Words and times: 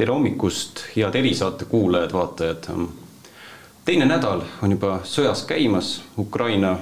tere 0.00 0.14
hommikust, 0.16 0.80
head 0.96 1.14
erisaate 1.14 1.64
kuulajad-vaatajad. 1.68 2.68
teine 3.84 4.06
nädal 4.08 4.40
on 4.62 4.72
juba 4.72 4.94
sõjas 5.04 5.42
käimas, 5.44 5.90
Ukraina 6.18 6.78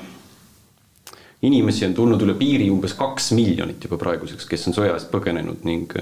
inimesi 1.43 1.87
on 1.87 1.97
tulnud 1.99 2.23
üle 2.23 2.37
piiri 2.39 2.69
umbes 2.71 2.95
kaks 2.95 3.33
miljonit 3.35 3.83
juba 3.85 3.99
praeguseks, 3.99 4.47
kes 4.47 4.69
on 4.71 4.79
sõja 4.79 4.95
eest 4.95 5.11
põgenenud 5.11 5.67
ning 5.67 5.97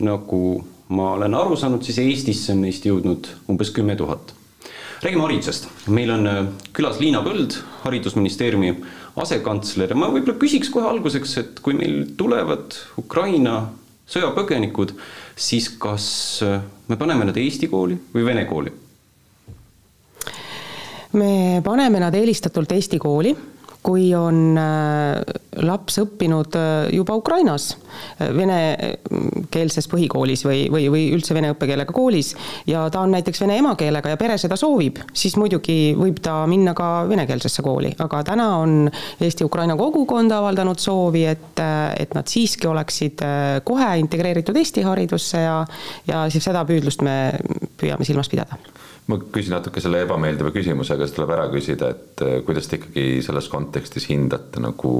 nagu 0.00 0.40
ma 0.88 1.10
olen 1.18 1.36
aru 1.36 1.60
saanud, 1.60 1.84
siis 1.84 2.00
Eestisse 2.00 2.56
on 2.56 2.64
neist 2.64 2.88
jõudnud 2.88 3.28
umbes 3.44 3.70
kümme 3.70 3.96
tuhat. 4.00 4.32
räägime 5.02 5.22
haridusest, 5.28 5.68
meil 5.86 6.16
on 6.16 6.26
äh, 6.26 6.42
külas 6.72 6.96
Liina 7.00 7.20
Põld, 7.20 7.60
haridusministeeriumi 7.84 8.74
asekantsler 9.20 9.92
ja 9.92 10.00
ma 10.00 10.08
võib-olla 10.08 10.40
küsiks 10.40 10.72
kohe 10.72 10.88
alguseks, 10.88 11.38
et 11.44 11.60
kui 11.60 11.76
meil 11.76 12.06
tulevad 12.16 12.72
Ukraina 12.96 13.66
sõjapõgenikud, 14.06 14.94
siis 15.36 15.68
kas 15.80 16.06
äh, 16.44 16.60
me 16.88 16.96
paneme 17.00 17.28
nad 17.28 17.36
Eesti 17.40 17.68
kooli 17.72 17.98
või 18.14 18.26
Vene 18.26 18.46
kooli? 18.48 18.80
me 21.14 21.60
paneme 21.64 22.00
nad 22.02 22.14
eelistatult 22.14 22.72
Eesti 22.74 22.98
kooli 22.98 23.34
kui 23.84 24.08
on 24.16 24.56
äh, 24.56 25.20
laps 25.64 25.98
õppinud 26.00 26.56
äh, 26.56 26.88
juba 26.96 27.16
Ukrainas 27.18 27.74
äh, 27.74 28.30
venekeelses 28.34 29.88
põhikoolis 29.92 30.44
või, 30.46 30.64
või, 30.72 30.86
või 30.92 31.04
üldse 31.12 31.36
vene 31.36 31.52
õppekeelega 31.52 31.92
koolis 31.94 32.32
ja 32.70 32.86
ta 32.92 33.02
on 33.04 33.12
näiteks 33.14 33.44
vene 33.44 33.58
emakeelega 33.60 34.14
ja 34.14 34.20
pere 34.20 34.38
seda 34.40 34.56
soovib, 34.60 35.02
siis 35.12 35.36
muidugi 35.40 35.94
võib 35.98 36.22
ta 36.24 36.40
minna 36.50 36.72
ka 36.76 37.04
venekeelsesse 37.10 37.64
kooli, 37.64 37.92
aga 38.00 38.22
täna 38.26 38.48
on 38.62 38.88
Eesti-Ukraina 39.20 39.76
kogukond 39.76 40.32
avaldanud 40.32 40.80
soovi, 40.80 41.26
et, 41.28 41.60
et 42.00 42.16
nad 42.16 42.30
siiski 42.30 42.70
oleksid 42.70 43.20
kohe 43.68 43.90
integreeritud 44.00 44.56
Eesti 44.56 44.84
haridusse 44.86 45.44
ja, 45.44 45.58
ja 46.08 46.24
siis 46.32 46.48
seda 46.48 46.64
püüdlust 46.68 47.04
me 47.04 47.18
püüame 47.84 48.08
silmas 48.08 48.30
pidada. 48.32 48.58
Ma 49.06 49.18
küsin 49.20 49.54
natuke 49.54 49.82
selle 49.84 50.02
ebameeldiva 50.06 50.52
küsimuse, 50.54 50.96
aga 50.96 51.06
siis 51.06 51.16
tuleb 51.16 51.34
ära 51.36 51.48
küsida, 51.52 51.90
et 51.92 52.24
äh, 52.24 52.38
kuidas 52.46 52.70
te 52.70 52.80
ikkagi 52.80 53.08
selles 53.24 53.50
kontekstis 53.52 54.08
hindate 54.10 54.62
nagu 54.64 54.94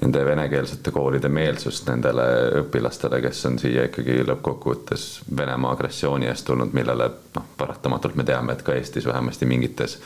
nende 0.00 0.24
venekeelsete 0.28 0.92
koolide 0.92 1.28
meelsust 1.32 1.86
nendele 1.88 2.26
õpilastele, 2.60 3.22
kes 3.24 3.38
on 3.48 3.56
siia 3.62 3.86
ikkagi 3.88 4.18
lõppkokkuvõttes 4.28 5.06
Venemaa 5.38 5.72
agressiooni 5.72 6.28
eest 6.28 6.44
tulnud, 6.50 6.74
millele 6.76 7.08
noh, 7.36 7.46
paratamatult 7.56 8.18
me 8.18 8.26
teame, 8.28 8.52
et 8.52 8.64
ka 8.66 8.76
Eestis 8.76 9.08
vähemasti 9.08 9.48
mingites 9.48 9.96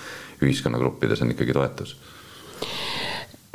ühiskonnagruppides 0.44 1.25
on 1.25 1.34
ikkagi 1.34 1.56
toetus 1.56 1.97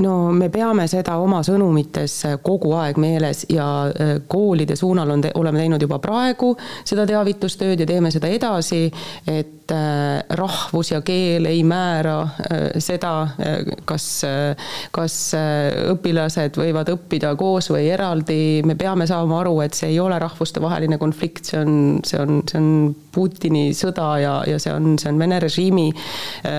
no 0.03 0.31
me 0.35 0.49
peame 0.51 0.89
seda 0.91 1.15
oma 1.23 1.39
sõnumites 1.45 2.17
kogu 2.43 2.73
aeg 2.75 2.97
meeles 2.99 3.45
ja 3.51 3.65
äh, 3.87 4.15
koolide 4.27 4.75
suunal 4.75 5.13
on 5.13 5.23
te,, 5.23 5.31
oleme 5.39 5.61
teinud 5.61 5.85
juba 5.85 6.01
praegu 6.03 6.51
seda 6.83 7.05
teavitustööd 7.07 7.79
ja 7.79 7.87
teeme 7.87 8.11
seda 8.11 8.27
edasi, 8.27 8.89
et 9.31 9.71
äh, 9.71 10.19
rahvus 10.35 10.91
ja 10.91 10.99
keel 11.05 11.47
ei 11.47 11.63
määra 11.63 12.17
äh, 12.25 12.65
seda, 12.83 13.13
kas, 13.87 14.07
kas 14.91 15.15
õpilased 15.93 16.59
võivad 16.59 16.91
õppida 16.91 17.31
koos 17.39 17.71
või 17.71 17.87
eraldi, 17.93 18.39
me 18.67 18.75
peame 18.79 19.07
saama 19.07 19.39
aru, 19.45 19.61
et 19.63 19.77
see 19.77 19.93
ei 19.93 19.99
ole 20.03 20.19
rahvustevaheline 20.19 20.99
konflikt, 20.99 21.47
see 21.47 21.61
on, 21.61 21.79
see 22.03 22.19
on, 22.19 22.43
see 22.51 22.59
on 22.59 22.69
Putini 23.15 23.69
sõda 23.71 24.09
ja, 24.19 24.35
ja 24.43 24.59
see 24.59 24.73
on, 24.75 24.97
see 24.99 25.07
on 25.07 25.19
Vene 25.21 25.37
režiimi 25.39 25.87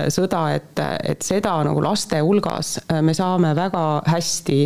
sõda, 0.09 0.39
et, 0.57 0.81
et 1.05 1.21
seda 1.21 1.53
nagu 1.67 1.83
laste 1.85 2.17
hulgas 2.25 2.79
me 3.05 3.13
saame 3.13 3.26
saame 3.27 3.53
väga 3.57 3.83
hästi 4.07 4.59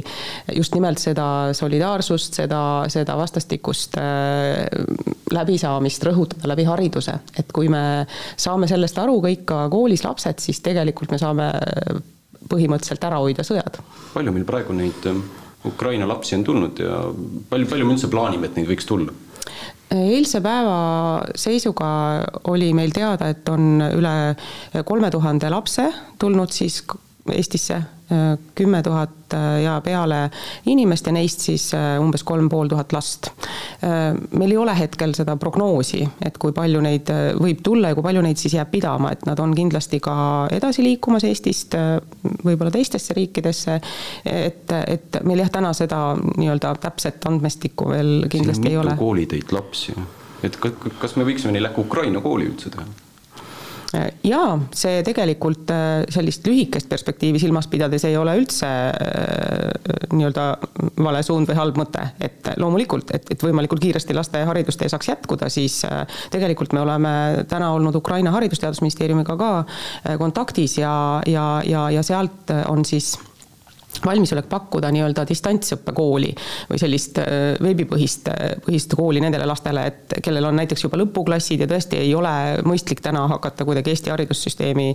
just 0.55 0.75
nimelt 0.77 1.01
seda 1.01 1.25
solidaarsust, 1.57 2.37
seda, 2.41 2.61
seda 2.91 3.17
vastastikust 3.19 3.97
äh, 3.99 4.65
läbisaamist 5.33 6.05
rõhutada 6.07 6.49
läbi 6.51 6.65
hariduse. 6.67 7.17
et 7.37 7.51
kui 7.51 7.69
me 7.71 8.05
saame 8.37 8.69
sellest 8.71 8.97
aru, 9.01 9.19
kõik 9.23 9.45
ka 9.49 9.65
koolis 9.73 10.05
lapsed, 10.05 10.39
siis 10.43 10.61
tegelikult 10.63 11.11
me 11.11 11.21
saame 11.21 11.51
põhimõtteliselt 12.51 13.03
ära 13.07 13.21
hoida 13.23 13.45
sõjad. 13.47 13.81
palju 14.13 14.35
meil 14.35 14.47
praegu 14.47 14.75
neid 14.77 15.09
äh, 15.09 15.19
Ukraina 15.65 16.07
lapsi 16.09 16.35
on 16.37 16.43
tulnud 16.43 16.79
ja 16.81 17.03
palju, 17.49 17.67
palju 17.69 17.85
me 17.85 17.97
üldse 17.97 18.09
plaanime, 18.11 18.49
et 18.49 18.57
neid 18.57 18.69
võiks 18.71 18.87
tulla? 18.89 19.13
eilse 19.91 20.39
päeva 20.39 20.75
seisuga 21.35 21.87
oli 22.47 22.71
meil 22.73 22.93
teada, 22.95 23.27
et 23.33 23.49
on 23.51 23.83
üle 23.83 24.13
kolme 24.87 25.09
tuhande 25.11 25.49
lapse 25.51 25.89
tulnud 26.21 26.53
siis 26.55 26.83
Eestisse 27.31 27.75
kümme 28.55 28.81
tuhat 28.83 29.33
äh, 29.33 29.61
ja 29.63 29.81
peale 29.81 30.29
inimest 30.65 31.05
ja 31.05 31.13
neist 31.15 31.39
siis 31.39 31.73
äh, 31.73 31.95
umbes 32.01 32.23
kolm 32.23 32.49
pool 32.49 32.67
tuhat 32.67 32.93
last. 32.93 33.29
Äh, 33.83 34.13
meil 34.31 34.51
ei 34.51 34.57
ole 34.57 34.75
hetkel 34.77 35.13
seda 35.17 35.35
prognoosi, 35.39 36.03
et 36.25 36.37
kui 36.41 36.53
palju 36.55 36.81
neid 36.83 37.11
võib 37.39 37.61
tulla 37.63 37.91
ja 37.91 37.97
kui 37.97 38.05
palju 38.05 38.23
neid 38.25 38.41
siis 38.41 38.55
jääb 38.57 38.71
pidama, 38.71 39.11
et 39.15 39.25
nad 39.29 39.39
on 39.39 39.55
kindlasti 39.55 40.01
ka 40.03 40.15
edasi 40.51 40.83
liikumas 40.85 41.25
Eestist 41.27 41.75
võib-olla 42.43 42.71
teistesse 42.73 43.15
riikidesse. 43.17 43.79
et, 44.25 44.73
et 44.87 45.21
meil 45.23 45.43
jah, 45.43 45.51
täna 45.51 45.73
seda 45.77 46.01
nii-öelda 46.17 46.73
täpset 46.81 47.25
andmestikku 47.29 47.89
veel 47.89 48.11
kindlasti 48.29 48.73
ei 48.73 48.77
ole. 48.81 48.95
koolitöid 48.99 49.55
lapsi, 49.55 49.95
et 50.43 50.57
kas 50.59 51.15
me 51.15 51.27
võiksime 51.27 51.55
neile 51.55 51.71
Ukraina 51.77 52.21
kooli 52.21 52.49
üldse 52.51 52.73
teha? 52.73 53.10
Jaa, 54.23 54.55
see 54.75 55.01
tegelikult 55.05 55.71
äh, 55.73 56.03
sellist 56.11 56.45
lühikest 56.47 56.89
perspektiivi 56.91 57.39
silmas 57.41 57.67
pidades 57.71 58.05
ei 58.07 58.17
ole 58.17 58.35
üldse 58.39 58.67
äh, 58.67 60.05
nii-öelda 60.13 60.45
vale 61.03 61.23
suund 61.25 61.49
või 61.49 61.57
halb 61.59 61.79
mõte, 61.81 62.05
et 62.23 62.51
loomulikult, 62.61 63.11
et, 63.15 63.27
et 63.33 63.43
võimalikult 63.43 63.83
kiiresti 63.83 64.15
laste 64.15 64.43
haridustee 64.47 64.89
saaks 64.91 65.11
jätkuda, 65.11 65.49
siis 65.51 65.81
äh, 65.87 66.05
tegelikult 66.33 66.75
me 66.77 66.83
oleme 66.85 67.13
täna 67.51 67.71
olnud 67.75 67.95
Ukraina 67.99 68.31
Haridus-Teadusministeeriumiga 68.35 69.37
ka 69.39 69.51
kontaktis 70.19 70.77
ja, 70.79 70.93
ja, 71.27 71.47
ja, 71.65 71.89
ja 71.91 72.03
sealt 72.05 72.53
on 72.67 72.85
siis 72.87 73.15
valmisolek 74.05 74.47
pakkuda 74.49 74.91
nii-öelda 74.93 75.25
distantsõppekooli 75.29 76.31
või 76.69 76.79
sellist 76.81 77.19
äh, 77.21 77.55
veebipõhist, 77.61 78.29
põhist 78.65 78.95
kooli 78.97 79.21
nendele 79.23 79.45
lastele, 79.49 79.85
et 79.91 80.15
kellel 80.23 80.47
on 80.49 80.57
näiteks 80.61 80.85
juba 80.85 80.99
lõpuklassid 81.01 81.63
ja 81.63 81.69
tõesti 81.69 81.99
ei 82.01 82.13
ole 82.15 82.33
mõistlik 82.67 83.03
täna 83.03 83.25
hakata 83.31 83.65
kuidagi 83.67 83.91
Eesti 83.91 84.13
haridussüsteemi 84.13 84.87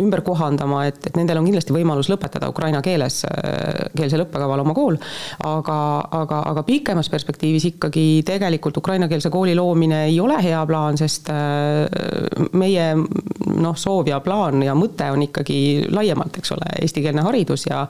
ümber 0.00 0.22
kohandama, 0.26 0.84
et, 0.90 1.00
et 1.08 1.16
nendel 1.18 1.40
on 1.40 1.48
kindlasti 1.48 1.74
võimalus 1.74 2.10
lõpetada 2.12 2.50
ukraina 2.52 2.82
keeles, 2.84 3.22
äh, 3.28 3.88
keelsel 3.96 4.26
õppekaval 4.26 4.64
oma 4.64 4.76
kool. 4.76 4.98
aga, 5.46 5.78
aga, 6.22 6.42
aga 6.52 6.62
pikemas 6.66 7.08
perspektiivis 7.12 7.66
ikkagi 7.72 8.22
tegelikult 8.26 8.76
ukrainakeelse 8.76 9.30
kooli 9.30 9.54
loomine 9.58 10.04
ei 10.10 10.20
ole 10.20 10.38
hea 10.42 10.60
plaan, 10.66 10.98
sest 11.00 11.30
äh, 11.32 12.46
meie 12.52 12.92
noh, 12.96 13.76
soov 13.78 14.08
ja 14.10 14.20
plaan 14.20 14.62
ja 14.62 14.74
mõte 14.78 15.08
on 15.12 15.24
ikkagi 15.26 15.88
laiemalt, 15.90 16.38
eks 16.38 16.54
ole, 16.54 16.68
eestikeelne 16.82 17.24
haridus 17.26 17.66
ja 17.68 17.86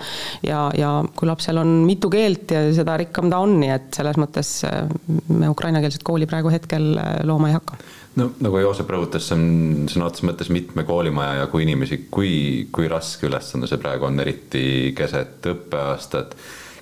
ja 0.46 0.51
ja, 0.52 0.62
ja 0.76 0.90
kui 1.16 1.28
lapsel 1.28 1.60
on 1.62 1.80
mitu 1.88 2.10
keelt 2.12 2.52
ja 2.54 2.62
seda 2.76 2.96
rikkam 3.00 3.30
ta 3.32 3.40
on, 3.42 3.56
nii 3.62 3.72
et 3.74 3.90
selles 3.96 4.20
mõttes 4.20 4.52
äh, 4.68 4.84
me 5.32 5.50
ukrainakeelset 5.52 6.04
kooli 6.06 6.28
praegu 6.30 6.52
hetkel 6.52 6.92
äh, 7.00 7.18
looma 7.28 7.50
ei 7.50 7.56
hakka. 7.56 7.80
No 8.20 8.28
nagu 8.44 8.60
Joosep 8.60 8.90
rõhutas, 8.92 9.24
see 9.28 9.38
on 9.38 9.86
sõna 9.88 10.10
otseses 10.10 10.28
mõttes 10.28 10.52
mitme 10.52 10.84
koolimaja 10.88 11.46
jagu 11.46 11.62
inimesi, 11.64 12.02
kui, 12.12 12.34
kui 12.74 12.90
raske 12.92 13.28
ülesanne 13.28 13.70
see 13.70 13.80
praegu 13.80 14.08
on, 14.10 14.20
eriti 14.20 14.92
keset 14.96 15.48
õppeaastat, 15.48 16.36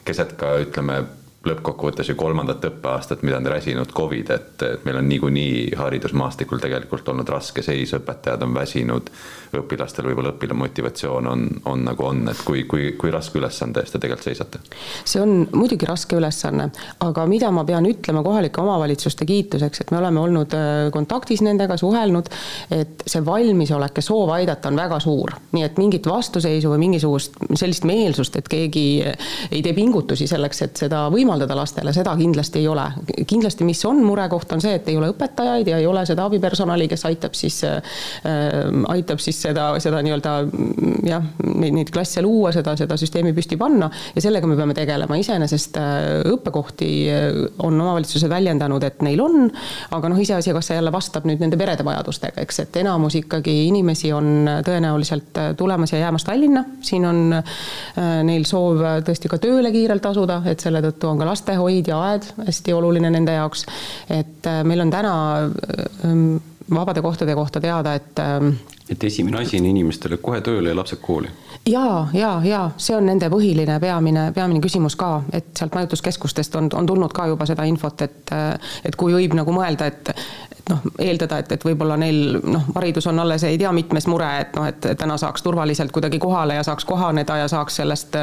keset 0.07 0.35
ka 0.41 0.57
ütleme 0.65 1.05
lõppkokkuvõttes 1.47 2.11
ju 2.11 2.15
kolmandat 2.21 2.65
õppeaastat, 2.69 3.23
mida 3.25 3.39
on 3.41 3.47
räsinud 3.49 3.93
Covid, 3.97 4.31
et, 4.35 4.63
et 4.67 4.83
meil 4.85 4.99
on 5.01 5.07
niikuinii 5.09 5.71
haridusmaastikul 5.81 6.61
tegelikult 6.61 7.09
olnud 7.09 7.29
raske 7.33 7.63
seis, 7.65 7.95
õpetajad 7.97 8.45
on 8.45 8.53
väsinud, 8.55 9.09
õpilastel 9.57 10.05
võib-olla 10.11 10.35
õpilase 10.35 10.59
motivatsioon 10.61 11.27
on, 11.31 11.47
on 11.71 11.85
nagu 11.87 12.05
on, 12.05 12.21
et 12.31 12.43
kui, 12.45 12.67
kui, 12.69 12.91
kui 13.01 13.13
raske 13.15 13.41
ülesande 13.41 13.81
eest 13.81 13.97
te 13.97 14.03
tegelikult 14.03 14.29
seisate? 14.29 14.61
see 15.09 15.23
on 15.23 15.47
muidugi 15.55 15.89
raske 15.89 16.19
ülesanne, 16.19 16.69
aga 17.07 17.25
mida 17.31 17.49
ma 17.55 17.65
pean 17.65 17.89
ütlema 17.89 18.23
kohalike 18.27 18.61
omavalitsuste 18.61 19.25
kiituseks, 19.27 19.81
et 19.81 19.95
me 19.95 20.01
oleme 20.03 20.21
olnud 20.21 20.57
äh, 20.59 20.91
kontaktis 20.93 21.41
nendega, 21.47 21.79
suhelnud, 21.81 22.29
et 22.77 23.07
see 23.09 23.25
valmisolek 23.25 24.03
ja 24.03 24.05
soov 24.05 24.35
aidata 24.37 24.69
on 24.69 24.77
väga 24.77 25.01
suur. 25.01 25.33
nii 25.57 25.65
et 25.65 25.81
mingit 25.81 26.07
vastuseisu 26.07 26.75
või 26.75 26.85
mingisugust 26.85 27.41
sellist 27.55 27.89
meelsust, 27.89 28.37
et 28.37 28.49
keegi 28.49 28.87
ei 29.01 29.65
tee 29.65 29.73
pingutusi 29.73 30.29
selleks, 30.29 30.63
et 30.69 30.85
seda 30.85 31.07
võimaldada, 31.09 31.30
võimaldada 31.31 31.57
lastele, 31.57 31.95
seda 31.95 32.17
kindlasti 32.19 32.61
ei 32.61 32.69
ole. 32.69 32.87
kindlasti, 33.27 33.65
mis 33.65 33.85
on 33.87 34.03
murekoht, 34.05 34.53
on 34.53 34.61
see, 34.63 34.75
et 34.81 34.89
ei 34.91 34.99
ole 34.99 35.13
õpetajaid 35.15 35.71
ja 35.71 35.79
ei 35.79 35.87
ole 35.87 36.03
seda 36.09 36.27
abipersonali, 36.27 36.89
kes 36.91 37.07
aitab 37.07 37.39
siis 37.39 37.63
äh,, 37.65 37.79
aitab 38.91 39.23
siis 39.23 39.39
seda, 39.47 39.73
seda 39.83 40.03
nii-öelda 40.03 40.35
jah, 41.07 41.25
neid, 41.45 41.75
neid 41.77 41.93
klasse 41.95 42.23
luua, 42.25 42.53
seda, 42.55 42.75
seda 42.79 42.97
süsteemi 43.01 43.33
püsti 43.37 43.59
panna. 43.61 43.91
Ja 44.15 44.25
sellega 44.25 44.49
me 44.51 44.57
peame 44.59 44.75
tegelema, 44.77 45.19
iseenesest 45.21 45.79
äh, 45.81 46.09
õppekohti 46.31 46.91
äh, 47.13 47.29
on 47.67 47.79
omavalitsused 47.79 48.31
väljendanud, 48.31 48.85
et 48.87 49.05
neil 49.07 49.23
on, 49.25 49.49
aga 49.97 50.11
noh, 50.13 50.21
iseasi, 50.21 50.55
kas 50.57 50.71
see 50.71 50.79
jälle 50.79 50.93
vastab 50.95 51.29
nüüd 51.29 51.43
nende 51.43 51.59
perede 51.61 51.87
vajadustega, 51.87 52.43
eks, 52.45 52.63
et 52.65 52.81
enamus 52.83 53.19
ikkagi 53.21 53.57
inimesi 53.69 54.13
on 54.17 54.49
tõenäoliselt 54.67 55.41
äh, 55.41 55.53
tulemas 55.59 55.95
ja 55.95 56.03
jäämas 56.05 56.27
Tallinna, 56.27 56.65
siin 56.85 57.05
on 57.07 57.21
neil 58.27 58.45
soov 58.49 58.81
tõesti 59.05 59.29
ka 59.31 59.39
tööle 59.43 59.71
kiirelt 59.75 60.05
asuda, 60.07 60.41
et 60.51 60.63
selle 60.63 60.81
tõttu 60.85 61.09
on 61.11 61.20
ka 61.21 61.29
lastehoid 61.29 61.91
ja 61.91 62.01
aed 62.11 62.29
hästi 62.47 62.77
oluline 62.77 63.11
nende 63.13 63.37
jaoks. 63.37 63.67
et 64.11 64.47
äh, 64.47 64.63
meil 64.65 64.81
on 64.87 64.91
täna 64.91 65.15
ähm, 66.05 66.37
vabade 66.71 67.03
kohtade 67.03 67.35
kohta 67.35 67.61
teada, 67.61 67.95
et 67.95 68.19
ähm, 68.19 68.55
et 68.91 69.05
esimene 69.05 69.39
asi 69.39 69.59
on 69.61 69.67
inimestele 69.71 70.19
kohe 70.19 70.41
tööle 70.41 70.73
ja 70.73 70.77
lapsed 70.77 70.99
kooli. 71.03 71.29
ja, 71.69 72.09
ja, 72.13 72.31
ja 72.45 72.61
see 72.77 72.97
on 72.97 73.07
nende 73.07 73.29
põhiline 73.31 73.79
peamine, 73.81 74.31
peamine 74.35 74.63
küsimus 74.65 74.97
ka, 74.99 75.23
et 75.33 75.53
sealt 75.59 75.75
majutuskeskustest 75.75 76.57
on, 76.59 76.71
on 76.75 76.87
tulnud 76.87 77.13
ka 77.15 77.27
juba 77.31 77.47
seda 77.47 77.67
infot, 77.69 78.03
et 78.03 78.35
et 78.85 78.97
kui 78.97 79.15
võib 79.15 79.37
nagu 79.39 79.55
mõelda, 79.55 79.91
et 79.91 80.15
noh, 80.71 80.85
eeldada, 80.99 81.41
et, 81.43 81.53
et 81.57 81.65
võib-olla 81.65 81.97
neil 82.01 82.41
noh, 82.45 82.69
haridus 82.75 83.09
on 83.11 83.19
alles 83.23 83.45
ei 83.49 83.59
tea 83.61 83.73
mitmes 83.75 84.07
mure, 84.11 84.29
et 84.45 84.55
noh, 84.57 84.67
et 84.71 84.91
täna 84.99 85.17
saaks 85.21 85.45
turvaliselt 85.47 85.93
kuidagi 85.95 86.21
kohale 86.23 86.59
ja 86.59 86.65
saaks 86.67 86.87
kohaneda 86.89 87.41
ja 87.43 87.49
saaks 87.51 87.81
sellest 87.83 88.17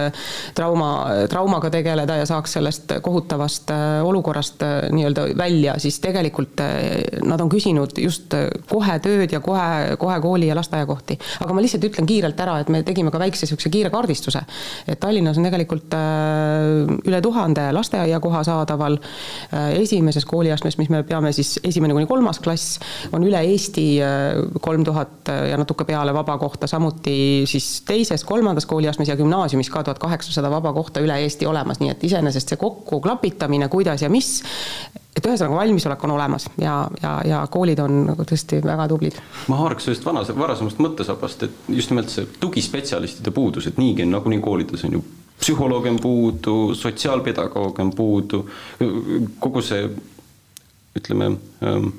trauma, 0.55 0.91
traumaga 1.29 1.71
tegeleda 1.73 2.19
ja 2.21 2.25
saaks 2.29 2.57
sellest 2.57 2.97
kohutavast 3.01 3.71
olukorrast 4.03 4.63
nii-öelda 4.91 5.27
välja, 5.37 5.77
siis 5.81 5.99
tegelikult 6.03 6.63
nad 7.27 7.41
on 7.41 7.51
küsinud 7.51 7.97
just 8.01 8.33
kohe 8.69 8.99
tööd 9.03 9.33
ja 9.33 9.41
kohe, 9.43 9.97
kohe 9.99 10.19
kooli 10.23 10.49
ja 10.49 10.55
lasteaiakohti. 10.57 11.19
aga 11.43 11.53
ma 11.53 11.63
lihtsalt 11.63 11.85
ütlen 11.89 12.07
kiirelt 12.09 12.39
ära, 12.39 12.59
et 12.61 12.69
me 12.73 12.83
tegime 12.87 13.11
ka 13.13 13.21
väikse 13.21 13.45
niisuguse 13.45 13.71
kiire 13.73 13.91
kaardistuse. 13.93 14.41
et 14.87 14.99
Tallinnas 14.99 15.37
on 15.37 15.47
tegelikult 15.47 15.93
äh, 15.93 16.97
üle 17.07 17.21
tuhande 17.21 17.69
lasteaiakoha 17.75 18.43
saadaval. 18.47 18.97
Äh, 19.53 19.79
esimeses 19.81 20.25
kooliastmes, 20.25 20.77
mis 20.77 20.89
me 20.93 21.03
peame 21.07 21.31
siis 21.35 21.57
esimene 21.63 21.95
kuni 21.95 22.07
kolmas 22.09 22.36
klass, 22.43 22.79
on 23.11 23.25
üle 23.27 23.41
Eesti 23.51 23.87
äh, 24.03 24.41
kolm 24.61 24.85
tuhat 24.87 25.31
ja 25.49 25.57
natuke 25.59 25.87
peale 25.87 26.13
vaba 26.15 26.37
kohta, 26.41 26.67
samuti 26.67 27.43
siis 27.49 27.81
teises, 27.87 28.23
kolmandas 28.27 28.65
kooliastmes 28.69 29.11
ja 29.11 29.17
gümnaasiumis 29.19 29.71
ka 29.73 29.83
tuhat 29.83 29.99
kaheksasada 29.99 30.51
vaba 30.51 30.73
kohta 30.73 31.03
üle 31.03 31.19
Eesti 31.23 31.49
olemas, 31.49 31.81
nii 31.83 31.93
et 31.95 32.07
iseenesest 32.09 32.53
see 32.53 32.61
kokkuklapitamine, 32.61 33.69
kuidas 33.73 34.05
ja 34.05 34.11
mis 34.13 34.37
et 35.17 35.25
ühesõnaga 35.25 35.57
valmisolek 35.57 36.03
on 36.05 36.13
olemas 36.13 36.45
ja, 36.61 36.79
ja, 37.01 37.13
ja 37.25 37.43
koolid 37.51 37.79
on 37.81 38.03
nagu 38.11 38.25
tõesti 38.27 38.59
väga 38.63 38.87
tublid. 38.91 39.17
ma 39.49 39.61
haaraks 39.63 39.89
sellest 39.89 40.05
vanas, 40.05 40.31
varasemast 40.37 40.81
mõttesabast, 40.83 41.47
et 41.47 41.71
just 41.79 41.93
nimelt 41.93 42.13
see 42.13 42.27
tugispetsialistide 42.41 43.33
puudus, 43.33 43.69
et 43.69 43.79
niigi 43.81 44.05
on 44.05 44.13
nagunii 44.13 44.43
koolides 44.43 44.85
on 44.87 44.99
ju 44.99 45.03
psühholooge 45.37 45.89
on 45.89 45.99
puudu, 46.01 46.55
sotsiaalpedagooge 46.75 47.81
on 47.81 47.93
puudu, 47.93 48.43
kogu 49.39 49.61
see 49.61 49.83
ütleme, 50.97 51.31
ähm, 51.61 51.91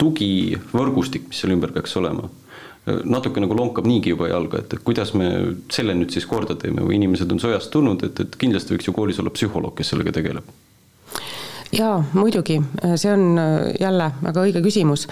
tugivõrgustik, 0.00 1.30
mis 1.30 1.40
seal 1.40 1.54
ümber 1.56 1.72
peaks 1.72 1.96
olema, 2.00 2.28
natuke 2.86 3.42
nagu 3.42 3.56
lonkab 3.58 3.88
niigi 3.88 4.12
juba 4.12 4.28
jalga, 4.30 4.60
et 4.62 4.76
kuidas 4.86 5.10
me 5.18 5.30
selle 5.74 5.96
nüüd 5.96 6.12
siis 6.14 6.28
korda 6.30 6.54
teeme 6.60 6.84
või 6.86 7.00
inimesed 7.00 7.32
on 7.34 7.42
sõjast 7.42 7.72
tulnud, 7.74 8.04
et, 8.06 8.22
et 8.22 8.38
kindlasti 8.38 8.76
võiks 8.76 8.86
ju 8.86 8.94
koolis 8.94 9.18
olla 9.22 9.34
psühholoog, 9.34 9.74
kes 9.78 9.94
sellega 9.94 10.14
tegeleb 10.14 10.54
jaa, 11.74 11.96
muidugi, 12.12 12.60
see 12.94 13.12
on 13.12 13.38
äh, 13.38 13.74
jälle 13.80 14.10
väga 14.22 14.44
õige 14.46 14.62
küsimus. 14.62 15.06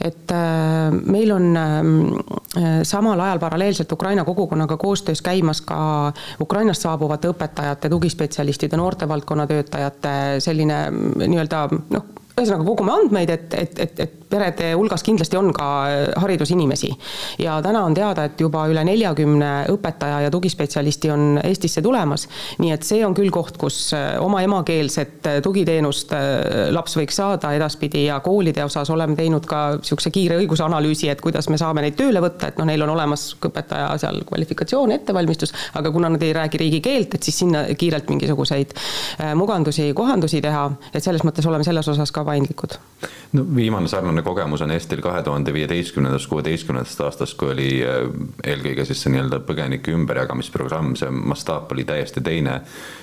et 0.00 0.30
äh, 0.34 0.90
meil 0.90 1.32
on 1.32 1.56
äh, 1.56 2.82
samal 2.82 3.20
ajal 3.20 3.38
paralleelselt 3.38 3.92
Ukraina 3.92 4.24
kogukonnaga 4.24 4.76
koostöös 4.76 5.22
käimas 5.22 5.60
ka 5.60 6.12
Ukrainast 6.40 6.82
saabuvate 6.82 7.30
õpetajate, 7.30 7.88
tugispetsialistide, 7.88 8.76
noortevaldkonna 8.76 9.46
töötajate 9.46 10.14
selline 10.38 10.82
nii-öelda 10.90 11.66
noh, 11.70 12.08
ühesõnaga 12.36 12.64
kogume 12.64 12.96
andmeid, 12.96 13.30
et, 13.30 13.54
et, 13.54 13.78
et, 13.78 14.00
et 14.00 14.19
perede 14.30 14.72
hulgas 14.78 15.02
kindlasti 15.06 15.36
on 15.36 15.52
ka 15.52 15.68
haridusinimesi. 16.16 16.90
ja 17.38 17.60
täna 17.62 17.84
on 17.84 17.94
teada, 17.94 18.24
et 18.24 18.40
juba 18.40 18.66
üle 18.70 18.84
neljakümne 18.84 19.50
õpetaja 19.72 20.20
ja 20.26 20.30
tugispetsialisti 20.30 21.10
on 21.10 21.40
Eestisse 21.44 21.82
tulemas. 21.82 22.28
nii 22.58 22.72
et 22.72 22.86
see 22.86 23.04
on 23.06 23.14
küll 23.14 23.30
koht, 23.30 23.56
kus 23.60 23.90
oma 24.20 24.42
emakeelset 24.42 25.28
tugiteenust 25.42 26.12
äh, 26.12 26.70
laps 26.74 26.96
võiks 26.96 27.16
saada 27.20 27.52
edaspidi 27.56 28.04
ja 28.06 28.20
koolide 28.24 28.64
osas 28.64 28.90
oleme 28.90 29.16
teinud 29.18 29.46
ka 29.48 29.62
niisuguse 29.78 30.12
kiire 30.14 30.38
õigusanalüüsi, 30.40 31.10
et 31.10 31.20
kuidas 31.20 31.48
me 31.50 31.58
saame 31.60 31.84
neid 31.84 31.96
tööle 31.98 32.22
võtta, 32.22 32.50
et 32.50 32.60
noh, 32.60 32.68
neil 32.68 32.82
on 32.86 32.94
olemas 32.94 33.30
õpetaja 33.40 33.90
seal 34.00 34.22
kvalifikatsioon, 34.28 34.94
ettevalmistus, 34.96 35.54
aga 35.78 35.92
kuna 35.94 36.12
nad 36.12 36.22
ei 36.22 36.32
räägi 36.36 36.60
riigikeelt, 36.62 37.16
et 37.16 37.26
siis 37.26 37.40
sinna 37.42 37.64
kiirelt 37.78 38.10
mingisuguseid 38.12 38.74
mugandusi, 39.38 39.90
kohandusi 39.96 40.40
teha, 40.44 40.66
et 40.94 41.04
selles 41.04 41.24
mõttes 41.26 41.46
oleme 41.50 41.66
selles 41.66 41.88
osas 41.92 42.12
ka 42.12 42.24
paindlikud. 42.24 42.78
no 43.32 43.44
viimane 43.56 43.88
sarnane 43.88 44.19
kogemus 44.22 44.62
on 44.64 44.70
Eestil 44.74 45.02
kahe 45.04 45.22
tuhande 45.22 45.52
viieteistkümnendast, 45.54 46.28
kuueteistkümnendast 46.30 47.00
aastast, 47.06 47.36
kui 47.40 47.52
oli 47.54 47.68
äh, 47.84 48.02
eelkõige 48.52 48.84
siis 48.88 49.04
see 49.04 49.14
nii-öelda 49.14 49.42
põgenike 49.46 49.94
ümberjagamisprogramm, 49.96 50.96
see 50.98 51.10
mastaap 51.10 51.72
oli 51.74 51.86
täiesti 51.88 52.24
teine. 52.24 52.60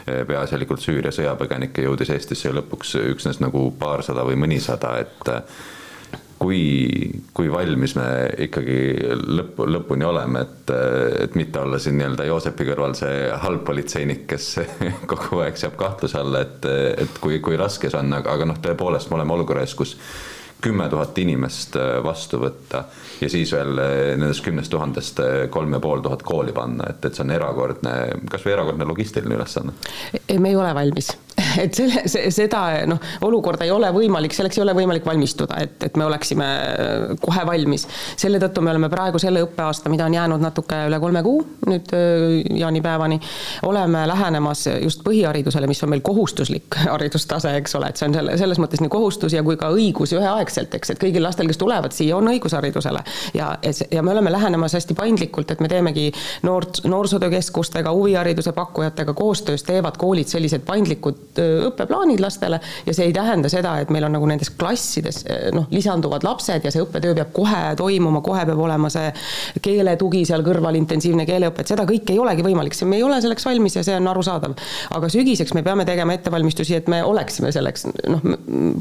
Äh, 0.07 0.21
peaasjalikult 0.27 0.83
Süüria 0.83 1.13
sõjapõgenikke 1.15 1.87
jõudis 1.87 2.13
Eestisse 2.15 2.53
lõpuks 2.55 2.97
üksnes 3.03 3.41
nagu 3.43 3.69
paarsada 3.79 4.25
või 4.27 4.39
mõnisada, 4.45 4.95
et 5.03 5.33
äh, 5.33 5.41
kui, 6.39 6.61
kui 7.33 7.49
valmis 7.51 7.95
me 7.97 8.07
ikkagi 8.47 8.77
lõppu, 9.39 9.67
lõpuni 9.73 10.05
oleme, 10.07 10.43
et, 10.45 10.73
et 11.25 11.35
mitte 11.39 11.61
olla 11.61 11.79
siin 11.81 11.97
nii-öelda 11.99 12.27
Joosepi 12.29 12.67
kõrval 12.69 12.95
see 12.97 13.27
halb 13.43 13.63
politseinik, 13.67 14.25
kes 14.29 14.49
kogu 15.11 15.41
aeg 15.45 15.59
seab 15.59 15.77
kahtluse 15.79 16.19
alla, 16.21 16.43
et, 16.45 16.67
et 17.03 17.21
kui, 17.23 17.41
kui 17.43 17.59
raske 17.59 17.91
see 17.91 18.01
on, 18.01 18.13
aga, 18.19 18.37
aga 18.37 18.49
noh, 18.51 18.61
tõepoolest 18.63 19.11
me 19.11 19.19
oleme 19.19 19.37
olukorras, 19.37 19.75
kus 19.77 19.97
kümme 20.61 20.89
tuhat 20.89 21.17
inimest 21.21 21.77
vastu 22.03 22.39
võtta 22.41 22.83
ja 23.21 23.29
siis 23.29 23.51
veel 23.53 23.77
nendest 24.17 24.43
kümnest 24.45 24.71
tuhandest 24.73 25.21
kolm 25.53 25.77
ja 25.77 25.79
pool 25.83 26.01
tuhat 26.05 26.25
kooli 26.25 26.55
panna, 26.55 26.89
et, 26.89 27.05
et 27.05 27.13
see 27.13 27.25
on 27.25 27.35
erakordne, 27.35 27.93
kasvõi 28.31 28.55
erakordne 28.55 28.89
logistiline 28.89 29.37
ülesanne. 29.37 29.77
me 30.39 30.49
ei 30.49 30.57
ole 30.57 30.73
valmis 30.73 31.13
et 31.63 31.77
selle, 31.77 32.03
seda 32.33 32.61
noh, 32.89 33.01
olukorda 33.27 33.65
ei 33.67 33.71
ole 33.73 33.89
võimalik, 33.93 34.33
selleks 34.33 34.57
ei 34.57 34.63
ole 34.63 34.73
võimalik 34.77 35.05
valmistuda, 35.05 35.59
et, 35.61 35.75
et 35.85 35.97
me 35.99 36.05
oleksime 36.07 36.47
äh, 36.47 37.03
kohe 37.21 37.43
valmis. 37.47 37.85
selle 38.17 38.39
tõttu 38.41 38.63
me 38.65 38.71
oleme 38.73 38.89
praegu 38.89 39.21
selle 39.21 39.43
õppeaasta, 39.45 39.91
mida 39.93 40.07
on 40.07 40.15
jäänud 40.17 40.41
natuke 40.41 40.79
üle 40.89 40.99
kolme 41.01 41.21
kuu 41.25 41.43
nüüd 41.69 41.93
äh, 41.93 42.57
jaanipäevani, 42.61 43.19
oleme 43.69 44.05
lähenemas 44.09 44.65
just 44.81 45.03
põhiharidusele, 45.05 45.69
mis 45.69 45.83
on 45.85 45.93
meil 45.93 46.03
kohustuslik 46.05 46.79
haridustase, 46.95 47.53
eks 47.61 47.77
ole, 47.77 47.91
et 47.91 48.01
see 48.01 48.09
on 48.09 48.17
selle, 48.17 48.37
selles 48.41 48.61
mõttes 48.63 48.81
nii 48.81 48.93
kohustus 48.93 49.37
ja 49.37 49.45
kui 49.45 49.59
ka 49.61 49.69
õigus 49.75 50.15
üheaegselt, 50.17 50.73
eks, 50.79 50.95
et 50.95 51.01
kõigil 51.01 51.25
lastel, 51.25 51.49
kes 51.49 51.61
tulevad 51.61 51.93
siia, 51.95 52.17
on 52.17 52.31
õigus 52.33 52.57
haridusele. 52.57 53.03
ja, 53.37 53.53
ja 53.91 54.03
me 54.05 54.15
oleme 54.15 54.33
lähenemas 54.33 54.73
hästi 54.77 54.97
paindlikult, 54.97 55.53
et 55.53 55.61
me 55.61 55.69
teemegi 55.69 56.09
noort, 56.47 56.81
noorsootöökeskustega, 56.87 57.93
huvihariduse 57.93 58.55
pakkujatega 58.57 59.13
koostöös 59.17 59.63
teevad 59.67 60.01
koolid 60.01 60.29
sellised 60.31 60.65
paindlikud 60.65 61.26
õppeplaanid 61.39 62.21
lastele 62.23 62.59
ja 62.85 62.93
see 62.95 63.09
ei 63.09 63.13
tähenda 63.15 63.49
seda, 63.51 63.77
et 63.81 63.91
meil 63.93 64.07
on 64.07 64.15
nagu 64.17 64.29
nendes 64.29 64.51
klassides 64.57 65.23
noh, 65.55 65.67
lisanduvad 65.73 66.25
lapsed 66.27 66.65
ja 66.65 66.73
see 66.73 66.83
õppetöö 66.83 67.15
peab 67.17 67.33
kohe 67.35 67.61
toimuma, 67.79 68.21
kohe 68.25 68.45
peab 68.47 68.61
olema 68.63 68.89
see 68.93 69.11
keeletugi 69.63 70.23
seal 70.27 70.43
kõrval, 70.45 70.77
intensiivne 70.79 71.25
keeleõpe, 71.27 71.63
et 71.63 71.73
seda 71.73 71.87
kõike 71.89 72.15
ei 72.15 72.21
olegi 72.21 72.45
võimalik, 72.45 72.77
me 72.87 72.99
ei 72.99 73.05
ole 73.05 73.19
selleks 73.23 73.45
valmis 73.47 73.77
ja 73.77 73.83
see 73.85 73.97
on 73.97 74.07
arusaadav. 74.11 74.55
aga 74.97 75.09
sügiseks 75.11 75.53
me 75.57 75.63
peame 75.63 75.85
tegema 75.85 76.15
ettevalmistusi, 76.17 76.75
et 76.77 76.87
me 76.91 77.01
oleksime 77.03 77.51
selleks 77.55 77.87
noh, 78.07 78.23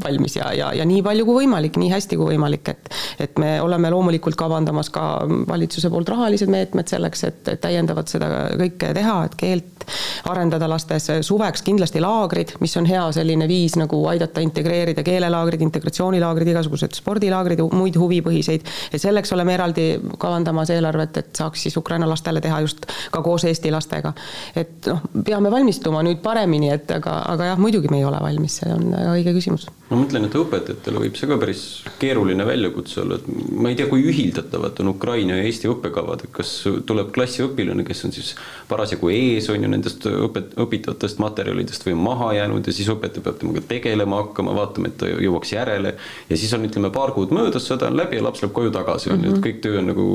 valmis 0.05 0.37
ja, 0.39 0.53
ja, 0.57 0.73
ja 0.77 0.87
nii 0.89 1.03
palju 1.07 1.27
kui 1.29 1.43
võimalik, 1.43 1.79
nii 1.81 1.93
hästi 1.93 2.19
kui 2.19 2.35
võimalik, 2.35 2.75
et 2.75 2.95
et 3.23 3.39
me 3.41 3.57
oleme 3.63 3.91
loomulikult 3.91 4.37
kavandamas 4.39 4.91
ka 4.93 5.07
valitsuse 5.49 5.91
poolt 5.91 6.09
rahalised 6.13 6.51
meetmed 6.53 6.89
selleks, 6.91 7.25
et 7.29 7.51
täiendavalt 7.63 8.13
seda 8.13 8.31
kõike 8.61 8.93
teha, 8.97 9.17
et 9.27 9.37
keelt 9.41 9.87
arendada 10.31 10.69
lastes, 10.71 11.09
suveks 11.27 11.63
kindlasti 11.67 12.03
laagrid, 12.03 12.46
mis 12.61 12.77
on 12.77 12.87
hea 12.89 13.05
selline 13.17 13.49
viis 13.49 13.77
nagu 13.81 13.99
aidata 14.11 14.43
integreerida 14.45 15.05
keelelaagrid, 15.07 15.63
integratsioonilaagrid, 15.67 16.51
igasugused 16.53 16.97
spordilaagrid, 16.99 17.63
muid 17.73 17.99
huvipõhiseid. 18.01 18.67
ja 18.93 19.01
selleks 19.03 19.33
oleme 19.37 19.55
eraldi 19.55 19.87
kavandamas 20.19 20.71
eelarvet, 20.75 21.23
et 21.23 21.33
saaks 21.37 21.67
siis 21.67 21.77
Ukraina 21.77 22.09
lastele 22.09 22.41
teha 22.41 22.61
just 22.65 22.87
ka 23.13 23.23
koos 23.23 23.45
Eesti 23.45 23.71
lastega. 23.71 24.13
et 24.57 24.91
noh, 24.91 25.03
peame 25.25 25.51
valmistuma 25.51 26.03
nüüd 26.07 26.23
paremini, 26.23 26.71
et 26.75 26.91
aga, 26.91 27.23
aga 27.35 27.53
jah, 27.53 27.59
muidugi 27.59 27.91
me 27.93 28.01
ei 28.03 28.09
ole 28.09 28.21
valmis, 28.21 28.61
see 28.63 28.73
on 28.73 28.91
väga 28.93 29.19
õige 29.19 29.37
küsimus. 29.37 29.69
Ma 29.87 29.99
mõtlen, 30.01 30.25
et 30.27 30.35
õpetajatele 30.35 31.01
võib 31.05 31.19
see 31.19 31.29
ka 31.31 31.37
päris 31.39 31.61
keeruline 32.01 32.47
väljakutse 32.47 33.01
olla, 33.05 33.19
et 33.21 33.27
ma 33.55 33.71
ei 33.71 33.77
tea, 33.79 33.87
kui 33.91 34.03
ühildatavad 34.11 34.81
on 34.83 34.91
Ukraina 34.91 35.37
ja 35.39 35.45
Eesti 35.47 35.71
õppekavad, 35.71 36.25
et 36.27 36.33
kas 36.35 36.53
tuleb 36.89 37.13
klassiõpilane, 37.15 37.85
kes 37.87 38.03
on 38.09 38.15
siis 38.17 38.33
parasjagu 38.71 39.13
ees, 39.15 39.47
on 39.53 39.63
ju, 39.63 39.71
nendest 39.71 40.09
õpet-, 40.11 40.57
õpitavatest 40.65 41.23
materjalidest 41.23 41.87
või 41.87 41.95
maha 42.09 42.33
jäänud 42.41 42.67
ja 42.67 42.75
siis 42.75 42.91
õpetaja 42.97 43.23
peab 43.29 43.39
temaga 43.43 43.63
tegelema 43.71 44.25
hakkama, 44.25 44.57
vaatama, 44.59 44.91
et 44.91 44.99
ta 45.03 45.13
jõuaks 45.13 45.55
järele. 45.55 45.95
ja 46.31 46.41
siis 46.41 46.57
on, 46.59 46.67
ütleme, 46.67 46.91
paar 46.95 47.15
kuud 47.15 47.35
möödas, 47.37 47.71
sõda 47.71 47.93
on 47.93 48.01
läbi 48.03 48.19
ja 48.19 48.27
laps 48.27 48.43
läheb 48.43 48.57
koju 48.59 48.75
tagasi, 48.75 49.13
on 49.15 49.23
ju, 49.23 49.31
et 49.31 49.39
mhm. 49.39 49.47
kõik 49.47 49.63
töö 49.63 49.79
on 49.85 49.91
nagu 49.93 50.11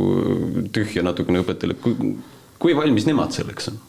tühja 0.76 1.08
natukene 1.08 1.46
õpetajale. 1.46 1.80
kui, 1.80 2.16
kui 2.60 2.76
valmis 2.76 3.08
nemad 3.08 3.32
selleks 3.40 3.72
on? 3.72 3.80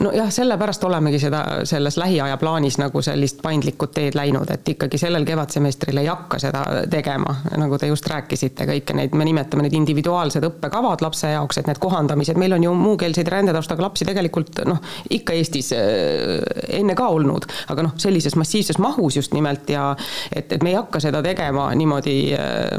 Nojah, 0.00 0.30
sellepärast 0.30 0.84
olemegi 0.84 1.18
seda 1.22 1.42
selles 1.64 1.96
lähiaja 1.96 2.36
plaanis 2.36 2.78
nagu 2.78 3.02
sellist 3.02 3.40
paindlikku 3.42 3.88
teed 3.94 4.16
läinud, 4.18 4.50
et 4.52 4.68
ikkagi 4.68 4.98
sellel 5.00 5.24
kevadsemestril 5.28 6.00
ei 6.02 6.08
hakka 6.10 6.38
seda 6.42 6.62
tegema, 6.90 7.34
nagu 7.56 7.78
te 7.78 7.90
just 7.90 8.06
rääkisite, 8.10 8.66
kõiki 8.68 8.96
neid, 8.96 9.16
me 9.16 9.26
nimetame 9.28 9.66
neid 9.66 9.76
individuaalsed 9.78 10.44
õppekavad 10.48 11.04
lapse 11.04 11.30
jaoks, 11.32 11.60
et 11.60 11.70
need 11.70 11.80
kohandamised, 11.82 12.38
meil 12.40 12.56
on 12.56 12.66
ju 12.66 12.74
muukeelseid 12.76 13.28
rändetaustaga 13.32 13.86
lapsi 13.86 14.06
tegelikult 14.08 14.62
noh, 14.68 14.80
ikka 15.10 15.36
Eestis 15.36 15.72
äh, 15.76 16.40
enne 16.80 16.96
ka 16.98 17.08
olnud, 17.12 17.48
aga 17.72 17.86
noh, 17.86 17.96
sellises 18.00 18.36
massiivses 18.38 18.80
mahus 18.82 19.18
just 19.20 19.34
nimelt 19.36 19.68
ja 19.70 19.90
et, 20.32 20.52
et 20.52 20.62
me 20.62 20.72
ei 20.72 20.78
hakka 20.78 21.00
seda 21.02 21.22
tegema 21.24 21.68
niimoodi 21.76 22.16
äh, 22.36 22.76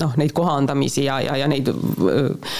noh, 0.00 0.16
neid 0.20 0.34
kohandamisi 0.36 1.06
ja, 1.08 1.20
ja, 1.24 1.38
ja 1.42 1.48
neid 1.50 1.70
äh, 1.70 2.54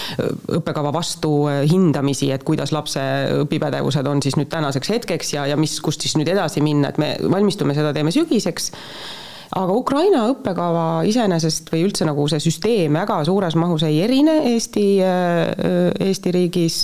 õppekava 0.59 0.93
vastu 0.95 1.33
hindamisi, 1.69 2.31
et 2.33 2.43
kuidas 2.47 2.73
lapse 2.75 3.01
õpib 3.41 3.54
põhipädevused 3.55 4.07
on 4.09 4.21
siis 4.23 4.35
nüüd 4.39 4.49
tänaseks 4.51 4.91
hetkeks 4.91 5.33
ja, 5.35 5.45
ja 5.47 5.57
mis, 5.59 5.77
kust 5.83 6.03
siis 6.03 6.15
nüüd 6.19 6.29
edasi 6.31 6.63
minna, 6.65 6.91
et 6.91 6.99
me 7.01 7.15
valmistume 7.31 7.75
seda, 7.77 7.93
teeme 7.95 8.11
sügiseks 8.11 8.71
aga 9.55 9.75
Ukraina 9.75 10.25
õppekava 10.33 10.85
iseenesest 11.07 11.69
või 11.71 11.85
üldse 11.87 12.05
nagu 12.07 12.25
see 12.31 12.41
süsteem 12.43 12.97
väga 12.99 13.21
suures 13.27 13.55
mahus 13.59 13.85
ei 13.87 14.01
erine 14.03 14.35
Eesti, 14.51 14.83
äh, 15.03 15.93
Eesti 16.03 16.33
riigis 16.35 16.79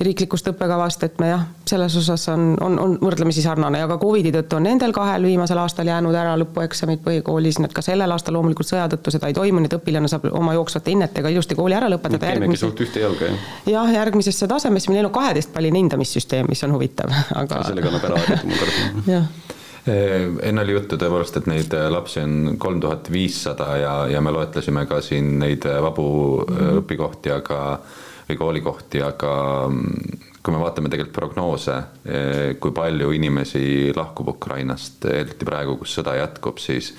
riiklikust 0.00 0.48
õppekavast, 0.52 1.04
et 1.04 1.20
me 1.20 1.28
jah, 1.32 1.44
selles 1.68 1.96
osas 2.00 2.24
on, 2.32 2.54
on, 2.62 2.78
on 2.80 2.96
võrdlemisi 3.02 3.44
sarnane 3.44 3.82
ja 3.82 3.88
ka 3.90 3.98
Covidi 4.00 4.32
tõttu 4.34 4.56
on 4.56 4.64
nendel 4.68 4.94
kahel 4.96 5.28
viimasel 5.28 5.60
aastal 5.60 5.90
jäänud 5.92 6.16
ära 6.16 6.36
lõpueksamid 6.40 7.04
põhikoolis, 7.04 7.60
need 7.60 7.76
ka 7.76 7.84
sellel 7.84 8.16
aastal 8.16 8.38
loomulikult 8.38 8.70
sõja 8.70 8.88
tõttu 8.94 9.12
seda 9.12 9.28
ei 9.28 9.36
toimu, 9.36 9.60
nii 9.60 9.72
et 9.72 9.76
õpilane 9.76 10.08
saab 10.10 10.28
oma 10.32 10.56
jooksvate 10.56 10.94
hinnetega 10.94 11.32
ilusti 11.34 11.58
kooli 11.58 11.76
ära 11.76 11.90
lõpetada. 11.92 12.22
teemegi 12.30 12.62
suht 12.62 12.80
ühte 12.86 13.04
jalga, 13.04 13.28
jah? 13.28 13.50
jah, 13.74 13.92
järgmisesse 14.00 14.48
tasemesse, 14.48 14.92
meil 14.94 15.10
on 15.10 15.12
kaheteistpalline 15.12 15.84
hindamissüsteem, 15.84 16.48
mis 16.48 16.64
on 16.64 16.72
huvitav, 16.78 17.12
aga. 17.42 17.60
sellega 17.68 17.92
annab 17.92 18.08
ära 18.08 18.24
harjuda, 18.24 18.48
ma 18.48 18.62
kardan. 18.62 19.04
jah 19.12 19.54
enne 19.86 20.62
oli 20.62 20.74
juttu 20.74 20.98
tõepoolest, 20.98 21.40
et 21.40 21.48
neid 21.50 21.74
eh, 21.76 21.88
lapsi 21.92 22.20
on 22.22 22.56
kolm 22.58 22.80
tuhat 22.82 23.10
viissada 23.12 23.68
ja, 23.78 23.94
ja 24.10 24.22
me 24.24 24.32
loetlesime 24.34 24.86
ka 24.90 25.00
siin 25.04 25.36
neid 25.38 25.66
eh, 25.68 25.80
vabu 25.82 26.06
mm 26.42 26.56
-hmm. 26.56 26.80
õpikohti, 26.82 27.32
aga 27.34 27.60
või 28.28 28.38
koolikohti, 28.40 29.02
aga 29.02 29.32
mm, 29.68 30.24
kui 30.42 30.54
me 30.54 30.60
vaatame 30.62 30.88
tegelikult 30.90 31.14
prognoose, 31.14 31.74
kui 32.60 32.72
palju 32.72 33.10
inimesi 33.12 33.92
lahkub 33.96 34.28
Ukrainast, 34.28 35.04
eriti 35.04 35.44
praegu, 35.44 35.76
kus 35.76 35.94
sõda 35.98 36.14
jätkub, 36.14 36.58
siis 36.58 36.92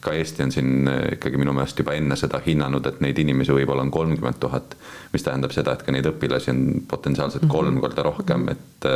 ka 0.00 0.12
Eesti 0.12 0.42
on 0.42 0.52
siin 0.52 0.90
ikkagi 1.12 1.36
minu 1.36 1.52
meelest 1.52 1.78
juba 1.78 1.92
enne 1.92 2.16
seda 2.16 2.40
hinnanud, 2.46 2.86
et 2.86 3.00
neid 3.00 3.18
inimesi 3.18 3.52
võib-olla 3.52 3.82
on 3.82 3.90
kolmkümmend 3.90 4.40
tuhat, 4.40 4.76
mis 5.12 5.22
tähendab 5.22 5.52
seda, 5.52 5.72
et 5.72 5.82
ka 5.82 5.92
neid 5.92 6.08
õpilasi 6.12 6.50
on 6.50 6.60
potentsiaalselt 6.88 7.44
mhm. 7.44 7.52
kolm 7.52 7.80
korda 7.80 8.02
rohkem, 8.02 8.48
et 8.48 8.88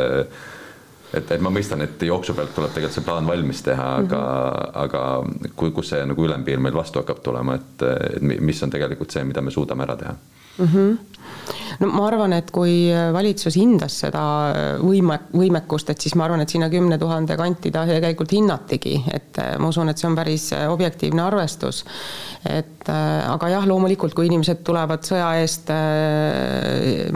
et, 1.16 1.30
et 1.36 1.42
ma 1.44 1.52
mõistan, 1.54 1.82
et 1.84 2.02
jooksu 2.02 2.34
pealt 2.34 2.54
tuleb 2.54 2.72
tegelikult 2.74 2.98
see 2.98 3.06
plaan 3.06 3.26
valmis 3.28 3.62
teha, 3.62 3.90
aga 4.04 4.22
mm, 4.22 4.54
-hmm. 4.54 4.70
aga 4.84 5.02
kui, 5.56 5.70
kus 5.70 5.92
see 5.94 6.06
nagu 6.06 6.24
ülempiir 6.24 6.62
meil 6.62 6.74
vastu 6.74 7.02
hakkab 7.02 7.22
tulema, 7.22 7.54
et, 7.54 7.86
et 8.16 8.22
mis 8.22 8.62
on 8.62 8.70
tegelikult 8.70 9.10
see, 9.10 9.24
mida 9.24 9.42
me 9.42 9.50
suudame 9.50 9.86
ära 9.88 9.96
teha 9.96 10.16
mm? 10.58 10.66
-hmm 10.66 11.63
no 11.80 11.90
ma 11.92 12.06
arvan, 12.08 12.34
et 12.36 12.50
kui 12.54 12.88
valitsus 13.14 13.56
hindas 13.58 13.98
seda 14.04 14.22
võime, 14.82 15.18
võimekust, 15.34 15.90
et 15.92 16.04
siis 16.04 16.14
ma 16.18 16.28
arvan, 16.28 16.44
et 16.44 16.52
sinna 16.52 16.70
kümne 16.72 16.98
tuhande 17.00 17.36
kanti 17.38 17.72
ta 17.74 17.84
tegelikult 17.88 18.34
hinnatigi, 18.36 18.96
et 19.14 19.40
ma 19.58 19.70
usun, 19.70 19.90
et 19.90 20.00
see 20.00 20.08
on 20.10 20.18
päris 20.18 20.50
objektiivne 20.68 21.24
arvestus. 21.24 21.84
et 22.44 22.88
aga 22.90 23.48
jah, 23.48 23.64
loomulikult, 23.66 24.12
kui 24.14 24.26
inimesed 24.28 24.60
tulevad 24.66 25.04
sõja 25.06 25.30
eest 25.40 25.70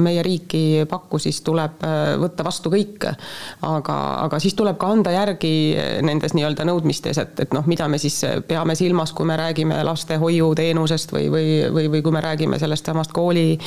meie 0.00 0.22
riiki 0.24 0.86
pakku, 0.88 1.20
siis 1.20 1.42
tuleb 1.44 1.82
võtta 2.22 2.46
vastu 2.46 2.72
kõik. 2.72 3.08
aga, 3.68 3.96
aga 4.24 4.40
siis 4.40 4.56
tuleb 4.58 4.78
ka 4.80 4.90
anda 4.94 5.12
järgi 5.12 5.52
nendes 6.06 6.34
nii-öelda 6.36 6.64
nõudmistes, 6.68 7.20
et, 7.20 7.44
et 7.44 7.54
noh, 7.56 7.66
mida 7.68 7.88
me 7.88 8.00
siis 8.00 8.16
peame 8.48 8.74
silmas, 8.78 9.12
kui 9.12 9.28
me 9.28 9.36
räägime 9.38 9.82
lastehoiuteenusest 9.84 11.12
või, 11.12 11.28
või, 11.32 11.46
või, 11.74 11.90
või 11.92 12.02
kui 12.02 12.16
me 12.16 12.24
räägime 12.24 12.58
sellest 12.58 12.88
samast 12.88 13.12
kooli 13.16 13.58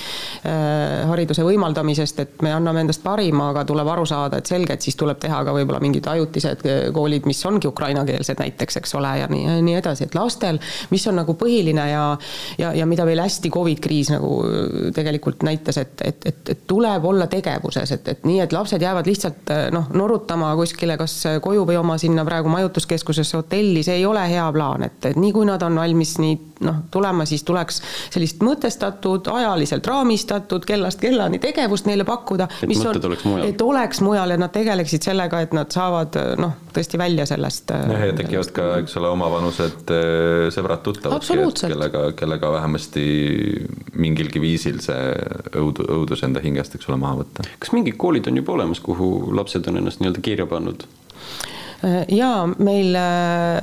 hariduse 1.09 1.43
võimaldamisest, 1.45 2.19
et 2.23 2.45
me 2.45 2.53
anname 2.55 2.85
endast 2.85 3.03
parima, 3.03 3.49
aga 3.51 3.63
tuleb 3.67 3.87
aru 3.93 4.05
saada, 4.09 4.41
et 4.41 4.49
selge, 4.49 4.75
et 4.75 4.85
siis 4.85 4.97
tuleb 4.99 5.19
teha 5.21 5.41
ka 5.45 5.55
võib-olla 5.55 5.81
mingid 5.83 6.07
ajutised 6.11 6.65
koolid, 6.95 7.27
mis 7.29 7.41
ongi 7.45 7.69
ukrainakeelsed 7.69 8.41
näiteks, 8.41 8.79
eks 8.81 8.95
ole, 8.99 9.13
ja 9.21 9.29
nii, 9.31 9.59
nii 9.65 9.77
edasi, 9.79 10.07
et 10.07 10.17
lastel, 10.17 10.59
mis 10.91 11.07
on 11.11 11.19
nagu 11.21 11.35
põhiline 11.39 11.87
ja 11.91 12.05
ja, 12.57 12.73
ja 12.73 12.85
mida 12.85 13.05
veel 13.05 13.21
hästi 13.21 13.49
Covid 13.53 13.81
kriis 13.83 14.11
nagu 14.13 14.41
tegelikult 14.95 15.43
näitas, 15.47 15.77
et, 15.81 15.95
et, 16.05 16.25
et, 16.25 16.53
et 16.53 16.63
tuleb 16.67 17.05
olla 17.05 17.27
tegevuses, 17.31 17.95
et, 17.97 18.13
et 18.13 18.27
nii, 18.27 18.39
et 18.45 18.53
lapsed 18.55 18.81
jäävad 18.81 19.09
lihtsalt 19.09 19.53
noh, 19.73 19.89
norutama 19.97 20.53
kuskile 20.59 20.97
kas 20.99 21.17
koju 21.43 21.65
või 21.69 21.79
oma 21.79 21.97
sinna 22.01 22.25
praegu 22.27 22.51
majutuskeskusesse, 22.51 23.37
hotelli, 23.39 23.83
see 23.85 24.01
ei 24.01 24.05
ole 24.05 24.23
hea 24.29 24.47
plaan, 24.53 24.87
et, 24.87 24.99
et 25.11 25.19
nii 25.19 25.35
kui 25.35 25.47
nad 25.49 25.63
on 25.65 25.81
valmis 25.81 26.17
nii 26.21 26.39
noh, 26.65 26.81
tulema, 26.91 27.25
siis 27.29 27.43
tuleks 27.47 27.81
sellist 28.13 28.41
mõtestatud, 28.45 29.27
ajaliselt 29.33 29.87
raamistatud, 29.87 30.65
kellast 30.67 31.01
kellani 31.01 31.39
tegevust 31.41 31.87
neile 31.89 32.05
pakkuda. 32.07 32.47
mõtted 32.63 33.01
on, 33.01 33.11
oleks 33.11 33.25
mujal. 33.25 33.47
et 33.47 33.61
oleks 33.65 34.01
mujal, 34.05 34.35
et 34.35 34.41
nad 34.41 34.53
tegeleksid 34.53 35.07
sellega, 35.09 35.41
et 35.45 35.55
nad 35.57 35.71
saavad 35.73 36.17
noh, 36.41 36.55
tõesti 36.75 36.99
välja 37.01 37.25
sellest. 37.29 37.73
jah, 37.73 38.05
ja 38.11 38.15
tekivad 38.17 38.53
ka, 38.55 38.67
eks 38.83 38.97
ole, 39.01 39.11
omavanused 39.17 39.93
eh, 39.95 40.47
sõbrad-tuttavad, 40.53 41.25
kellega, 41.61 42.05
kellega 42.17 42.53
vähemasti 42.57 43.05
mingilgi 44.01 44.41
viisil 44.41 44.81
see 44.83 45.11
õudu, 45.59 45.85
õudus 45.97 46.25
enda 46.27 46.43
hingest, 46.43 46.75
eks 46.77 46.89
ole, 46.89 46.99
maha 47.01 47.21
võtta. 47.23 47.47
kas 47.59 47.73
mingid 47.75 47.97
koolid 48.01 48.29
on 48.31 48.41
juba 48.41 48.57
olemas, 48.57 48.81
kuhu 48.83 49.31
lapsed 49.35 49.67
on 49.71 49.81
ennast 49.81 50.01
nii-öelda 50.03 50.23
kirja 50.25 50.49
pannud? 50.49 50.87
Äh, 51.81 52.03
jaa, 52.13 52.45
meil 52.61 52.93
äh, 52.93 53.57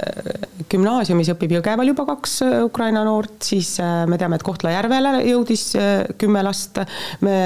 gümnaasiumis 0.69 1.29
õpib 1.37 1.53
Jõgeval 1.55 1.87
juba 1.93 2.03
kaks 2.09 2.33
äh, 2.43 2.55
Ukraina 2.67 3.05
noort, 3.07 3.37
siis 3.47 3.77
me 3.79 4.19
teame, 4.19 4.41
et 4.41 4.45
Kohtla-Järvele 4.47 5.21
jõudis 5.29 5.69
kümme 6.19 6.43
last, 6.43 6.81
me 7.23 7.37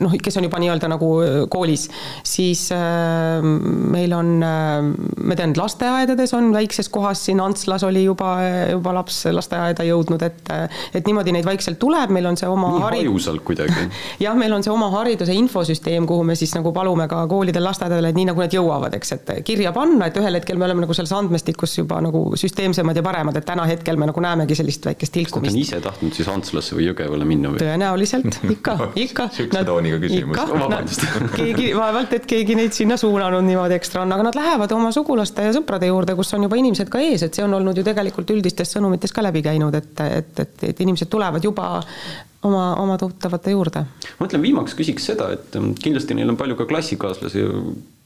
noh, 0.00 0.14
kes 0.24 0.38
on 0.40 0.46
juba 0.46 0.60
nii-öelda 0.62 0.88
nagu 0.88 1.08
koolis, 1.52 1.86
siis 2.24 2.62
meil 2.72 4.14
on, 4.16 4.30
ma 4.40 5.36
tean, 5.36 5.52
lasteaedades 5.58 6.32
on 6.36 6.48
väikses 6.54 6.88
kohas, 6.92 7.26
siin 7.26 7.42
Antslas 7.44 7.84
oli 7.84 8.06
juba, 8.06 8.32
juba 8.70 8.94
laps 8.96 9.20
lasteaeda 9.28 9.84
jõudnud, 9.86 10.24
et 10.24 10.52
et 10.94 11.04
niimoodi 11.06 11.34
neid 11.34 11.46
vaikselt 11.46 11.78
tuleb, 11.82 12.12
meil 12.14 12.30
on 12.30 12.38
see 12.40 12.48
oma 12.48 12.70
nii 12.72 12.84
harid... 12.86 13.04
hajusalt 13.04 13.44
kuidagi. 13.44 13.86
jah, 14.24 14.36
meil 14.38 14.56
on 14.56 14.64
see 14.64 14.72
oma 14.72 14.88
hariduse 14.94 15.36
infosüsteem, 15.36 16.08
kuhu 16.08 16.24
me 16.26 16.38
siis 16.38 16.54
nagu 16.56 16.72
palume 16.76 17.08
ka 17.10 17.24
koolidel, 17.30 17.66
lasteaedadel, 17.68 18.10
et 18.10 18.18
nii 18.18 18.30
nagu 18.32 18.44
nad 18.44 18.56
jõuavad, 18.56 18.96
eks, 18.96 19.16
et 19.18 19.34
kirja 19.44 19.74
panna, 19.76 20.08
et 20.08 20.13
et 20.14 20.22
ühel 20.22 20.38
hetkel 20.38 20.58
me 20.60 20.66
oleme 20.68 20.84
nagu 20.84 20.94
selles 20.96 21.12
andmestikus 21.16 21.74
juba 21.78 21.98
nagu 22.04 22.22
süsteemsemad 22.38 22.98
ja 22.98 23.02
paremad, 23.04 23.36
et 23.38 23.46
täna 23.48 23.66
hetkel 23.68 23.98
me 24.00 24.08
nagu 24.10 24.22
näemegi 24.22 24.56
sellist 24.58 24.86
väikest 24.86 25.14
tilkumist. 25.14 25.50
kas 25.50 25.56
te 25.56 25.64
ise 25.64 25.80
tahtnud 25.84 26.16
siis 26.16 26.28
Antslasse 26.30 26.76
või 26.78 26.88
Jõgevale 26.88 27.26
minna 27.28 27.52
või? 27.52 27.62
tõenäoliselt, 27.62 28.38
ikka, 28.54 28.76
ikka. 29.04 29.28
sihukese 29.36 29.64
tooniga 29.68 30.00
küsimus. 30.02 30.38
vabandust. 30.52 31.06
keegi, 31.38 31.70
vaevalt, 31.76 32.14
et 32.18 32.28
keegi 32.30 32.58
neid 32.58 32.76
sinna 32.76 32.98
suunanud 33.00 33.46
niimoodi 33.46 33.78
ekstra 33.78 34.04
on, 34.04 34.14
aga 34.14 34.28
nad 34.28 34.38
lähevad 34.38 34.76
oma 34.76 34.92
sugulaste 34.94 35.48
ja 35.48 35.54
sõprade 35.56 35.90
juurde, 35.90 36.16
kus 36.18 36.34
on 36.36 36.46
juba 36.46 36.60
inimesed 36.60 36.92
ka 36.92 37.02
ees, 37.02 37.26
et 37.26 37.34
see 37.34 37.46
on 37.46 37.58
olnud 37.58 37.78
ju 37.78 37.86
tegelikult 37.86 38.30
üldistes 38.36 38.76
sõnumites 38.76 39.14
ka 39.14 39.24
läbi 39.24 39.42
käinud, 39.44 39.74
et, 39.74 39.92
et, 40.04 40.38
et, 40.46 40.68
et 40.70 40.84
inimesed 40.86 41.10
tulevad 41.10 41.44
juba 41.44 41.72
oma, 42.44 42.74
oma 42.80 42.98
tuttavate 43.00 43.54
juurde. 43.54 43.84
ma 44.18 44.26
mõtlen, 44.26 44.44
viimaks 44.44 44.76
küsiks 44.78 45.10
seda, 45.10 45.32
et 45.34 45.58
kindlasti 45.82 46.16
neil 46.16 46.30
on 46.30 46.38
palju 46.40 46.58
ka 46.60 46.68
klassikaaslasi 46.70 47.44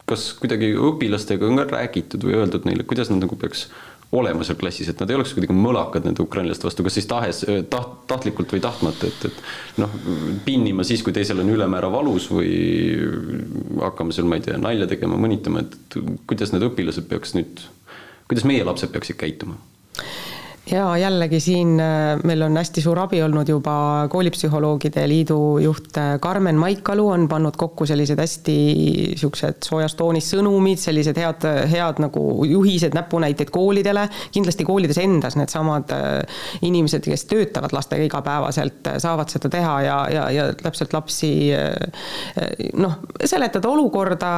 kas 0.09 0.31
kuidagi 0.41 0.73
õpilastega 0.75 1.47
on 1.49 1.61
ka 1.61 1.69
räägitud 1.77 2.25
või 2.27 2.39
öeldud 2.41 2.67
neile, 2.69 2.87
kuidas 2.89 3.13
nad 3.13 3.23
nagu 3.25 3.39
peaks 3.39 3.69
olema 4.13 4.45
seal 4.47 4.57
klassis, 4.57 4.89
et 4.89 5.01
nad 5.03 5.11
ei 5.11 5.19
oleks 5.19 5.35
kuidagi 5.37 5.53
mõlakad 5.53 6.07
nende 6.09 6.25
ukrainlaste 6.25 6.65
vastu, 6.65 6.85
kas 6.87 6.95
siis 6.97 7.09
tahes, 7.11 7.43
taht-, 7.69 7.99
tahtlikult 8.09 8.55
või 8.55 8.63
tahtmata, 8.65 9.11
et, 9.11 9.27
et 9.29 9.83
noh, 9.83 9.93
pinnima 10.47 10.87
siis, 10.89 11.03
kui 11.05 11.13
teisel 11.17 11.43
on 11.43 11.53
ülemäära 11.53 11.91
valus 11.93 12.31
või 12.33 12.55
hakkama 13.83 14.17
seal, 14.17 14.31
ma 14.31 14.41
ei 14.41 14.47
tea, 14.47 14.57
nalja 14.61 14.89
tegema, 14.89 15.21
mõnitama, 15.21 15.67
et 15.67 15.99
kuidas 16.31 16.55
need 16.55 16.65
õpilased 16.71 17.09
peaks 17.11 17.37
nüüd, 17.37 17.67
kuidas 18.31 18.49
meie 18.49 18.65
lapsed 18.65 18.95
peaksid 18.95 19.21
käituma? 19.21 19.61
Ja 20.71 20.97
jällegi 20.97 21.41
siin 21.41 21.81
äh, 21.81 22.19
meil 22.25 22.43
on 22.43 22.57
hästi 22.57 22.83
suur 22.83 22.99
abi 23.01 23.21
olnud 23.23 23.49
juba 23.49 24.07
koolipsühholoogide 24.11 25.05
liidu 25.09 25.39
juht 25.63 25.97
äh, 25.97 26.17
Karmen 26.21 26.59
Maikalu 26.61 27.07
on 27.09 27.27
pannud 27.29 27.57
kokku 27.57 27.87
sellised 27.87 28.21
hästi 28.21 28.57
siuksed 29.17 29.65
soojas 29.65 29.95
toonis 29.99 30.29
sõnumid, 30.35 30.81
sellised 30.83 31.19
head, 31.21 31.47
head 31.73 32.03
nagu 32.03 32.25
juhised, 32.49 32.97
näpunäiteid 32.97 33.53
koolidele. 33.55 34.09
kindlasti 34.33 34.65
koolides 34.69 34.99
endas 35.03 35.39
needsamad 35.41 35.95
äh, 35.95 36.43
inimesed, 36.63 37.07
kes 37.07 37.25
töötavad 37.31 37.73
lastega 37.73 38.05
igapäevaselt, 38.09 38.93
saavad 38.99 39.33
seda 39.33 39.53
teha 39.53 39.81
ja, 39.87 39.99
ja, 40.13 40.29
ja 40.35 40.49
täpselt 40.59 40.93
lapsi 40.93 41.31
noh, 42.77 42.99
seletada 43.25 43.69
olukorda, 43.69 44.31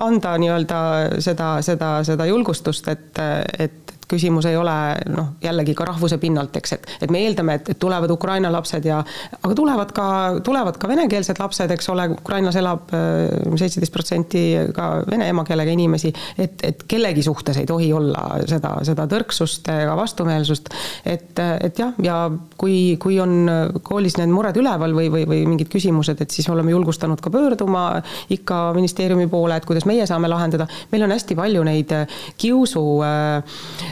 anda 0.00 0.34
nii-öelda 0.40 0.80
seda, 1.22 1.52
seda, 1.64 1.92
seda 2.06 2.26
julgustust, 2.30 2.88
et, 2.90 3.20
et 3.58 3.89
küsimus 4.10 4.46
ei 4.50 4.56
ole 4.58 4.74
noh, 5.12 5.34
jällegi 5.42 5.74
ka 5.78 5.86
rahvuse 5.88 6.18
pinnalt, 6.22 6.56
eks, 6.60 6.74
et, 6.76 6.88
et 7.06 7.12
me 7.12 7.22
eeldame, 7.24 7.58
et, 7.60 7.72
et 7.74 7.80
tulevad 7.80 8.10
Ukraina 8.10 8.50
lapsed 8.52 8.86
ja 8.88 9.00
aga 9.40 9.54
tulevad 9.56 9.92
ka, 9.96 10.06
tulevad 10.46 10.78
ka 10.80 10.90
venekeelsed 10.90 11.40
lapsed, 11.40 11.70
eks 11.74 11.90
ole, 11.92 12.08
Ukrainas 12.16 12.58
elab 12.60 12.92
äh, 12.96 13.28
seitseteist 13.60 13.94
protsenti 13.94 14.44
ka 14.76 14.90
vene 15.10 15.30
emakeelega 15.30 15.74
inimesi, 15.74 16.12
et, 16.38 16.58
et 16.66 16.84
kellegi 16.90 17.24
suhtes 17.26 17.60
ei 17.60 17.68
tohi 17.68 17.92
olla 17.96 18.40
seda, 18.50 18.76
seda 18.86 19.06
tõrksust 19.10 19.70
ega 19.72 19.94
vastumeelsust, 19.98 20.72
et, 21.04 21.38
et 21.38 21.82
jah, 21.82 21.94
ja 22.04 22.18
kui, 22.60 22.96
kui 23.02 23.20
on 23.22 23.80
koolis 23.86 24.18
need 24.20 24.32
mured 24.32 24.56
üleval 24.60 24.94
või, 24.96 25.10
või, 25.12 25.26
või 25.28 25.42
mingid 25.48 25.70
küsimused, 25.72 26.20
et 26.22 26.34
siis 26.34 26.48
oleme 26.52 26.74
julgustanud 26.74 27.20
ka 27.22 27.32
pöörduma 27.32 27.84
ikka 28.32 28.62
ministeeriumi 28.76 29.28
poole, 29.30 29.56
et 29.56 29.68
kuidas 29.68 29.86
meie 29.88 30.06
saame 30.08 30.30
lahendada, 30.30 30.66
meil 30.92 31.06
on 31.06 31.14
hästi 31.14 31.38
palju 31.38 31.64
neid 31.66 31.94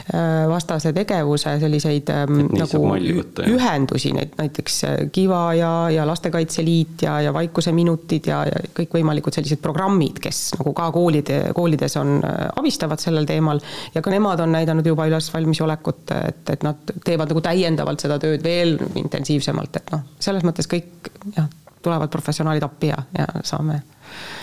kiusuvastase 0.09 0.93
tegevuse 0.93 1.59
selliseid 1.59 2.09
ähm, 2.09 2.39
nagu 2.57 2.81
võtta, 3.19 3.45
ühendusi, 3.49 4.11
neid 4.15 4.33
näiteks 4.39 4.79
Kiva 5.13 5.53
ja, 5.57 5.71
ja 5.93 6.05
Lastekaitse 6.07 6.63
Liit 6.65 7.03
ja, 7.05 7.19
ja 7.21 7.33
Vaikuse 7.33 7.71
minutid 7.75 8.27
ja, 8.29 8.41
ja 8.47 8.61
kõikvõimalikud 8.75 9.35
sellised 9.35 9.61
programmid, 9.61 10.19
kes 10.23 10.55
nagu 10.57 10.73
ka 10.77 10.89
koolide, 10.95 11.39
koolides 11.55 11.97
on, 12.01 12.17
abistavad 12.55 13.01
sellel 13.01 13.27
teemal 13.29 13.61
ja 13.93 14.01
ka 14.01 14.13
nemad 14.13 14.41
on 14.43 14.53
näidanud 14.57 14.85
juba 14.85 15.07
üles 15.09 15.29
valmisolekut, 15.33 16.03
et, 16.17 16.43
et 16.55 16.65
nad 16.65 16.95
teevad 17.05 17.31
nagu 17.31 17.45
täiendavalt 17.45 18.05
seda 18.05 18.19
tööd 18.21 18.43
veel 18.43 18.77
intensiivsemalt, 18.99 19.81
et 19.81 19.95
noh, 19.95 20.05
selles 20.19 20.45
mõttes 20.47 20.69
kõik 20.69 21.11
jah, 21.37 21.47
tulevad 21.83 22.11
professionaalid 22.11 22.65
appi 22.65 22.91
ja, 22.91 22.99
ja 23.17 23.29
saame 23.45 23.81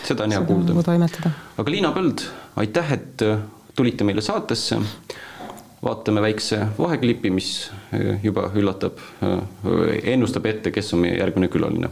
seda 0.07 0.25
on 0.25 0.33
hea 0.33 0.41
kuulda. 0.47 0.73
Nagu 0.73 1.35
aga 1.59 1.71
Liina 1.73 1.93
Põld, 1.95 2.23
aitäh, 2.63 2.93
et 2.95 3.27
äh, 3.27 3.39
tulite 3.77 4.07
meile 4.07 4.25
saatesse. 4.25 4.79
Vaatame 5.85 6.23
väikse 6.23 6.59
vaheklipi, 6.79 7.31
mis 7.31 7.71
äh, 7.95 8.25
juba 8.25 8.51
üllatab, 8.55 8.99
äh, 9.23 9.41
ennustab 10.13 10.47
ette, 10.47 10.71
kes 10.71 10.95
on 10.95 11.05
meie 11.05 11.19
järgmine 11.19 11.49
külaline. 11.49 11.91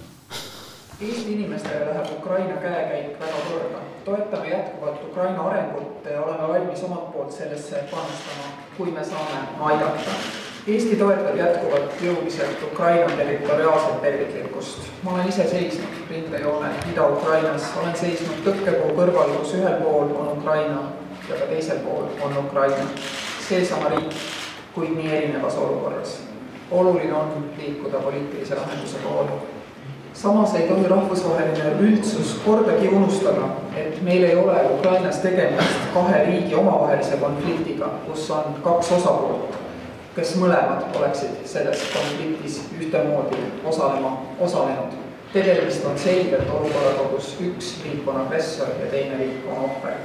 Eesti 1.01 1.33
inimestele 1.33 1.85
läheb 1.91 2.13
Ukraina 2.19 2.57
käekäik 2.63 3.21
väga 3.21 3.45
korda. 3.51 3.83
toetame 4.05 4.49
jätkuvalt 4.49 5.05
Ukraina 5.11 5.43
arengut 5.49 6.05
ja 6.13 6.23
oleme 6.23 6.49
valmis 6.49 6.83
omalt 6.85 7.13
poolt 7.13 7.33
sellesse 7.33 7.85
panustama, 7.91 8.51
kui 8.77 8.91
me 8.91 9.05
saame 9.05 9.39
aidata 9.61 10.19
Eesti 10.65 10.97
toetab 10.97 11.37
jätkuvalt 11.37 11.99
jõuliselt 12.01 12.63
Ukraina 12.73 13.17
territoriaalset 13.17 13.99
terviklikkust. 14.03 14.79
ma 15.03 15.13
olen 15.13 15.29
ise 15.29 15.45
seisnud 15.49 15.99
rindejoonel 16.11 16.79
Ida-Ukrainas, 16.93 17.67
olen 17.81 17.97
seisnud 17.97 18.41
tõkkepuu 18.47 18.95
kõrval, 18.97 19.35
kus 19.43 19.53
ühel 19.59 19.77
pool 19.83 20.15
on 20.17 20.31
Ukraina 20.39 20.81
ja 21.29 21.37
ka 21.37 21.51
teisel 21.53 21.85
pool 21.85 22.09
on 22.25 22.39
Ukraina. 22.47 22.87
Seesama 23.49 23.89
riik, 23.89 24.15
kuid 24.75 24.95
nii 24.97 25.11
erinevas 25.17 25.57
olukorras. 25.57 26.21
oluline 26.71 27.13
on 27.15 27.51
liikuda 27.59 27.99
poliitilise 27.99 28.55
lahenduse 28.55 28.99
poole. 28.99 29.31
samas 30.13 30.55
ei 30.55 30.69
tohi 30.69 30.89
rahvusvaheline 30.89 31.75
üldsus 31.81 32.41
kordagi 32.45 32.89
unustada, 32.89 33.49
et 33.77 34.03
meil 34.03 34.23
ei 34.23 34.37
ole 34.37 34.57
Ukrainas 34.79 35.19
tegemist 35.19 35.93
kahe 35.95 36.25
riigi 36.25 36.55
omavahelise 36.55 37.17
konfliktiga, 37.17 37.87
kus 38.07 38.31
on 38.31 38.55
kaks 38.63 38.93
osapoolt 38.93 39.65
kes 40.15 40.37
mõlemad 40.39 40.95
oleksid 40.95 41.43
selles 41.49 41.83
konfliktis 41.91 42.61
ühtemoodi 42.79 43.41
osalema, 43.67 44.21
osalenud. 44.41 45.01
tegemist 45.33 45.83
on 45.91 45.99
selgelt 45.99 46.51
olukorraga, 46.55 47.09
kus 47.11 47.33
üks 47.43 47.73
riik 47.83 48.07
on 48.09 48.21
agressor 48.21 48.69
ja 48.79 48.91
teine 48.91 49.19
riik 49.19 49.49
on 49.51 49.65
ohver. 49.67 49.97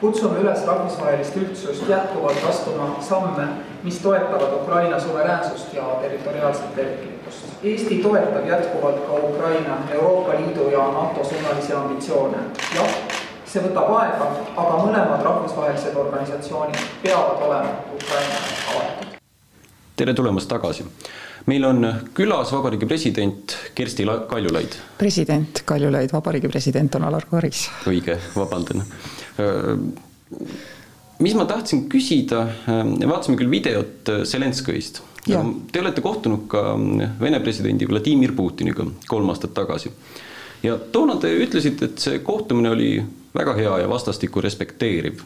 Kutsume 0.00 0.40
üles 0.40 0.66
rahvusvahelist 0.66 1.36
üldsust 1.36 1.88
jätkuvalt 1.88 2.44
astuma 2.48 2.96
samme, 3.00 3.48
mis 3.82 3.98
toetavad 3.98 4.52
Ukraina 4.62 5.00
suveräänsust 5.00 5.74
ja 5.74 5.82
territoriaalset 6.02 6.74
terviklikkust. 6.74 7.38
Eesti 7.62 7.98
toetab 8.02 8.46
jätkuvalt 8.48 9.06
ka 9.06 9.12
Ukraina 9.12 9.78
Euroopa 9.92 10.32
Liidu 10.32 10.68
ja 10.70 10.78
NATO 10.78 11.24
suunalisi 11.24 11.72
ambitsioone. 11.72 12.38
jah, 12.74 12.94
see 13.46 13.62
võtab 13.62 13.90
aega, 14.00 14.30
aga 14.56 14.84
mõlemad 14.84 15.24
rahvusvahelised 15.24 15.96
organisatsioonid 15.96 16.86
peavad 17.02 17.48
olema 17.48 17.76
Ukrainale 17.94 18.62
avatud 18.74 19.14
tere 19.96 20.14
tulemast 20.14 20.48
tagasi. 20.50 20.84
meil 21.46 21.64
on 21.64 21.86
külas 22.14 22.52
Vabariigi 22.52 22.86
president 22.86 23.56
Kersti 23.74 24.06
Kaljulaid. 24.28 24.72
president 24.98 25.62
Kaljulaid, 25.64 26.10
Vabariigi 26.12 26.48
president 26.48 26.94
on 26.94 27.04
Alar 27.04 27.26
Karis. 27.30 27.70
õige, 27.86 28.18
vabandan. 28.36 28.82
Mis 31.24 31.34
ma 31.34 31.46
tahtsin 31.48 31.86
küsida, 31.90 32.44
vaatasime 32.66 33.38
küll 33.40 33.50
videot 33.50 34.12
Zelenskõist. 34.28 35.02
Te 35.24 35.80
olete 35.80 36.04
kohtunud 36.04 36.46
ka 36.52 36.74
Vene 37.20 37.40
presidendi 37.40 37.88
Vladimir 37.88 38.34
Putiniga 38.36 38.84
kolm 39.08 39.30
aastat 39.32 39.54
tagasi. 39.56 39.92
ja 40.62 40.78
toona 40.92 41.16
te 41.20 41.30
ütlesite, 41.44 41.84
et 41.84 41.98
see 41.98 42.18
kohtumine 42.24 42.70
oli 42.70 42.90
väga 43.34 43.54
hea 43.56 43.78
ja 43.82 43.88
vastastikku 43.88 44.40
respekteeriv. 44.40 45.22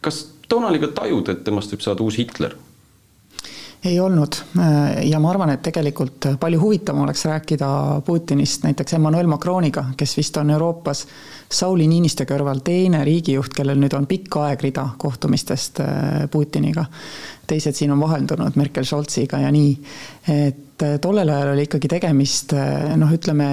kas 0.00 0.26
toona 0.48 0.68
oli 0.68 0.78
ka 0.78 0.88
tajud, 1.02 1.28
et 1.28 1.44
temast 1.44 1.72
võib 1.72 1.84
saada 1.84 2.02
uus 2.02 2.18
Hitler? 2.18 2.56
Ei 3.84 4.00
olnud 4.00 4.34
ja 5.04 5.20
ma 5.20 5.30
arvan, 5.30 5.52
et 5.54 5.62
tegelikult 5.62 6.26
palju 6.40 6.60
huvitavam 6.60 7.04
oleks 7.04 7.24
rääkida 7.24 7.68
Putinist 8.06 8.64
näiteks 8.66 8.96
Emmanuel 8.98 9.26
Macroniga, 9.30 9.84
kes 9.96 10.16
vist 10.16 10.36
on 10.36 10.50
Euroopas 10.50 11.06
Sauli 11.48 11.86
Niiniste 11.88 12.26
kõrval 12.28 12.60
teine 12.64 13.00
riigijuht, 13.06 13.54
kellel 13.56 13.78
nüüd 13.80 13.94
on 13.96 14.06
pikk 14.10 14.36
aegrida 14.42 14.88
kohtumistest 15.00 15.80
äh, 15.80 16.26
Putiniga. 16.30 16.84
Teised 17.48 17.76
siin 17.76 17.92
on 17.94 18.00
vaheldunud 18.02 18.56
Merkel 18.60 18.86
Scholziga 18.86 19.40
ja 19.42 19.50
nii, 19.52 19.70
et 20.34 20.84
äh, 20.84 20.96
tollel 21.02 21.28
ajal 21.32 21.52
oli 21.54 21.64
ikkagi 21.66 21.90
tegemist 21.90 22.52
äh, 22.56 22.94
noh, 23.00 23.10
ütleme 23.14 23.48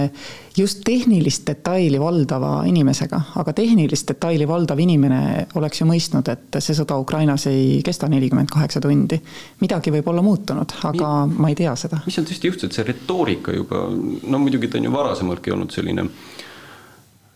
just 0.57 0.81
tehnilist 0.87 1.47
detaili 1.47 1.99
valdava 1.99 2.51
inimesega, 2.67 3.21
aga 3.41 3.53
tehnilist 3.55 4.07
detaili 4.11 4.47
valdav 4.47 4.79
inimene 4.83 5.47
oleks 5.59 5.81
ju 5.81 5.89
mõistnud, 5.89 6.31
et 6.31 6.59
see 6.59 6.77
sõda 6.77 6.99
Ukrainas 7.01 7.47
ei 7.51 7.81
kesta 7.85 8.09
nelikümmend 8.11 8.51
kaheksa 8.53 8.83
tundi. 8.83 9.19
midagi 9.61 9.93
võib 9.95 10.09
olla 10.11 10.23
muutunud, 10.25 10.77
aga 10.91 11.13
Mi 11.25 11.41
ma 11.41 11.51
ei 11.51 11.59
tea 11.59 11.75
seda. 11.79 12.01
mis 12.05 12.15
seal 12.15 12.27
tõesti 12.27 12.51
juhtus, 12.51 12.69
et 12.69 12.79
see 12.79 12.87
retoorika 12.87 13.55
juba, 13.55 13.85
no 14.27 14.39
muidugi 14.41 14.69
ta 14.69 14.79
on 14.79 14.89
ju 14.89 14.95
varasemaltki 14.95 15.55
olnud 15.55 15.71
selline 15.75 16.07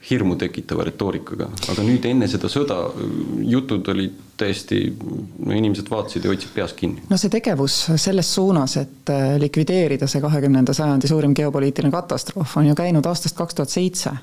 hirmu 0.10 0.36
tekitava 0.40 0.86
retoorikaga, 0.88 1.50
aga 1.72 1.86
nüüd 1.86 2.06
enne 2.10 2.28
seda 2.32 2.50
sõda 2.52 2.80
jutud 3.46 3.88
olid 3.94 4.29
täiesti, 4.40 4.82
no 5.46 5.56
inimesed 5.56 5.90
vaatasid 5.92 6.26
ja 6.26 6.32
hoidsid 6.34 6.54
peas 6.56 6.74
kinni. 6.78 7.04
no 7.10 7.18
see 7.20 7.32
tegevus 7.34 7.78
selles 7.96 8.34
suunas, 8.36 8.78
et 8.82 9.14
äh, 9.14 9.36
likvideerida 9.42 10.08
see 10.08 10.24
kahekümnenda 10.24 10.74
sajandi 10.74 11.12
suurim 11.12 11.36
geopoliitiline 11.38 11.94
katastroof, 11.94 12.58
on 12.58 12.72
ju 12.72 12.80
käinud 12.80 13.06
aastast 13.10 13.38
kaks 13.38 13.60
tuhat 13.60 13.76
seitse 13.76 14.16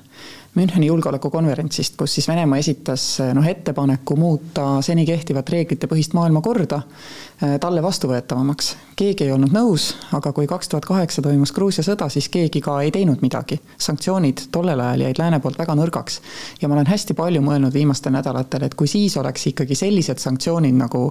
Müncheni 0.57 0.87
julgeolekukonverentsist, 0.87 1.93
kus 1.97 2.15
siis 2.17 2.27
Venemaa 2.27 2.57
esitas 2.57 3.03
noh, 3.37 3.45
ettepaneku 3.45 4.15
muuta 4.17 4.79
seni 4.81 5.03
kehtivat 5.05 5.49
reeglitepõhist 5.53 6.15
maailmakorda 6.17 6.79
äh, 6.81 7.57
talle 7.61 7.83
vastuvõetavamaks. 7.85 8.71
keegi 8.97 9.27
ei 9.27 9.31
olnud 9.35 9.53
nõus, 9.53 9.91
aga 10.17 10.31
kui 10.33 10.47
kaks 10.49 10.71
tuhat 10.71 10.87
kaheksa 10.89 11.21
toimus 11.21 11.53
Gruusia 11.53 11.85
sõda, 11.85 12.07
siis 12.09 12.29
keegi 12.33 12.61
ka 12.65 12.79
ei 12.81 12.91
teinud 12.91 13.21
midagi. 13.21 13.59
sanktsioonid 13.77 14.47
tollel 14.51 14.79
ajal 14.79 15.05
jäid 15.05 15.21
lääne 15.21 15.39
poolt 15.39 15.59
väga 15.59 15.75
nõrgaks. 15.75 16.21
ja 16.61 16.67
ma 16.67 16.75
olen 16.75 16.89
hästi 16.89 17.13
palju 17.13 17.41
mõelnud 17.41 17.73
viimastel 17.73 18.15
nädalatel, 18.17 18.63
et 18.63 18.75
kui 18.75 18.87
siis 18.87 19.17
oleks 19.17 19.47
ikkagi 19.47 19.75
sellised 20.07 20.23
sanktsioonid 20.23 20.77
nagu 20.79 21.09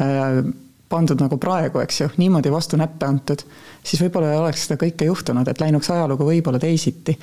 äh, 0.00 0.40
pandud 0.90 1.20
nagu 1.22 1.36
praegu, 1.38 1.78
eks 1.84 2.00
ju, 2.00 2.08
niimoodi 2.18 2.50
vastu 2.50 2.78
näppe 2.78 3.06
antud, 3.06 3.44
siis 3.86 4.00
võib-olla 4.02 4.32
ei 4.32 4.40
oleks 4.40 4.64
seda 4.66 4.78
kõike 4.80 5.06
juhtunud, 5.06 5.46
et 5.46 5.62
läinuks 5.62 5.90
ajalugu 5.94 6.26
võib-olla 6.26 6.58
teisiti. 6.58 7.14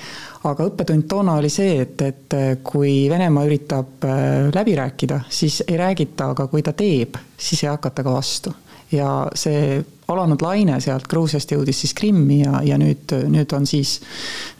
aga 0.47 0.69
õppetund 0.69 1.03
toona 1.12 1.36
oli 1.41 1.49
see, 1.51 1.82
et, 1.84 2.01
et 2.01 2.38
kui 2.63 3.10
Venemaa 3.12 3.43
üritab 3.49 4.08
äh, 4.08 4.47
läbi 4.56 4.77
rääkida, 4.80 5.19
siis 5.30 5.60
ei 5.67 5.75
räägita, 5.77 6.32
aga 6.32 6.47
kui 6.47 6.63
ta 6.63 6.71
teeb, 6.71 7.19
siis 7.38 7.65
ei 7.65 7.73
hakata 7.73 8.08
ka 8.08 8.15
vastu. 8.15 8.56
ja 8.91 9.27
see 9.36 9.84
alanud 10.07 10.41
laine 10.41 10.79
sealt 10.83 11.07
Gruusiast 11.11 11.51
jõudis 11.51 11.81
siis 11.83 11.93
Krimmi 11.97 12.41
ja, 12.41 12.61
ja 12.63 12.77
nüüd, 12.79 13.11
nüüd 13.31 13.53
on 13.57 13.67
siis, 13.67 13.97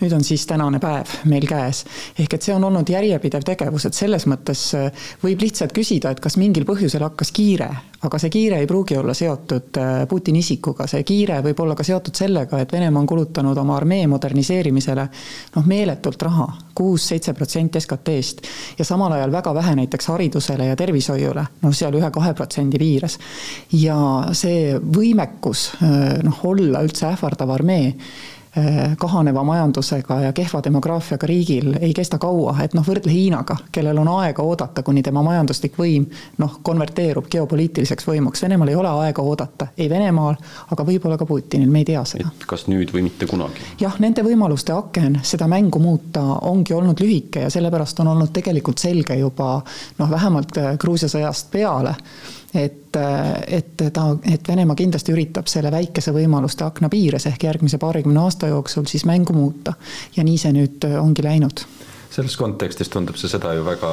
nüüd 0.02 0.14
on 0.18 0.26
siis 0.28 0.46
tänane 0.50 0.82
päev 0.84 1.14
meil 1.30 1.48
käes. 1.48 1.86
ehk 2.20 2.38
et 2.38 2.48
see 2.48 2.56
on 2.56 2.64
olnud 2.68 2.90
järjepidev 2.90 3.46
tegevus, 3.48 3.88
et 3.88 3.98
selles 3.98 4.28
mõttes 4.28 4.64
äh, 4.78 5.08
võib 5.24 5.46
lihtsalt 5.46 5.76
küsida, 5.76 6.12
et 6.12 6.24
kas 6.24 6.38
mingil 6.38 6.68
põhjusel 6.68 7.06
hakkas 7.08 7.32
kiire, 7.36 7.70
aga 8.08 8.20
see 8.22 8.32
kiire 8.34 8.60
ei 8.62 8.68
pruugi 8.68 8.98
olla 8.98 9.14
seotud 9.18 9.78
äh, 9.82 9.96
Putini 10.10 10.42
isikuga, 10.44 10.88
see 10.88 11.04
kiire 11.08 11.40
võib 11.46 11.60
olla 11.64 11.76
ka 11.78 11.86
seotud 11.88 12.16
sellega, 12.18 12.60
et 12.62 12.72
Venemaa 12.74 13.04
on 13.04 13.10
kulutanud 13.10 13.58
oma 13.58 13.76
armee 13.78 14.08
moderniseerimisele 14.12 15.08
noh, 15.56 15.68
meeletult 15.68 16.22
raha, 16.28 16.48
kuus-seitse 16.78 17.34
protsenti 17.38 17.82
SKT-st 17.82 18.48
ja 18.80 18.88
samal 18.88 19.18
ajal 19.18 19.34
väga 19.34 19.54
vähe 19.58 19.76
näiteks 19.82 20.12
haridusele 20.14 20.70
ja 20.72 20.80
tervishoiule, 20.80 21.46
noh 21.62 21.76
seal 21.76 22.00
ühe-kahe 22.00 22.34
protsendi 22.38 22.80
piires. 22.82 23.20
ja 23.74 24.00
see 24.38 24.78
võimekus 24.80 25.70
äh, 25.82 26.18
noh, 26.24 26.42
olla 26.50 26.84
üldse 26.88 27.10
ähvardav 27.12 27.54
armee 27.58 27.94
kahaneva 28.98 29.44
majandusega 29.44 30.20
ja 30.22 30.34
kehva 30.34 30.62
demograafiaga 30.64 31.28
riigil 31.28 31.76
ei 31.82 31.94
kesta 31.94 32.18
kaua, 32.18 32.56
et 32.64 32.74
noh, 32.78 32.86
võrdle 32.86 33.12
Hiinaga, 33.12 33.58
kellel 33.72 33.98
on 34.02 34.10
aega 34.18 34.44
oodata, 34.44 34.84
kuni 34.84 35.04
tema 35.06 35.22
majanduslik 35.26 35.78
võim 35.78 36.08
noh, 36.42 36.60
konverteerub 36.64 37.28
geopoliitiliseks 37.32 38.08
võimuks. 38.08 38.42
Venemaal 38.44 38.72
ei 38.74 38.80
ole 38.80 38.94
aega 39.06 39.22
oodata, 39.22 39.70
ei 39.78 39.90
Venemaal, 39.90 40.38
aga 40.74 40.86
võib-olla 40.88 41.18
ka 41.18 41.28
Putinil, 41.30 41.70
me 41.70 41.84
ei 41.84 41.90
tea 41.92 42.04
seda. 42.08 42.32
kas 42.48 42.68
nüüd 42.72 42.94
või 42.94 43.06
mitte 43.10 43.28
kunagi? 43.30 43.66
jah, 43.82 44.00
nende 44.04 44.24
võimaluste 44.26 44.74
aken 44.74 45.20
seda 45.24 45.48
mängu 45.52 45.80
muuta 45.84 46.24
ongi 46.50 46.74
olnud 46.74 47.00
lühike 47.04 47.46
ja 47.46 47.54
sellepärast 47.54 48.00
on 48.04 48.14
olnud 48.16 48.34
tegelikult 48.34 48.82
selge 48.82 49.16
juba 49.20 49.58
noh, 50.00 50.10
vähemalt 50.10 50.58
eh, 50.58 50.74
Gruusia 50.82 51.10
sõjast 51.12 51.52
peale 51.52 51.96
et, 52.54 52.96
et 53.48 53.84
ta, 53.94 54.06
et 54.32 54.48
Venemaa 54.48 54.76
kindlasti 54.80 55.14
üritab 55.16 55.50
selle 55.52 55.72
väikese 55.74 56.14
võimaluste 56.16 56.66
akna 56.68 56.90
piires 56.90 57.28
ehk 57.30 57.44
järgmise 57.50 57.80
paarikümne 57.82 58.24
aasta 58.24 58.52
jooksul 58.54 58.88
siis 58.88 59.06
mängu 59.06 59.36
muuta. 59.36 59.74
ja 60.16 60.24
nii 60.24 60.38
see 60.38 60.56
nüüd 60.56 60.88
ongi 61.02 61.26
läinud 61.26 61.66
selles 62.18 62.38
kontekstis 62.40 62.90
tundub 62.90 63.18
see 63.20 63.30
seda 63.30 63.52
ju 63.54 63.66
väga 63.66 63.90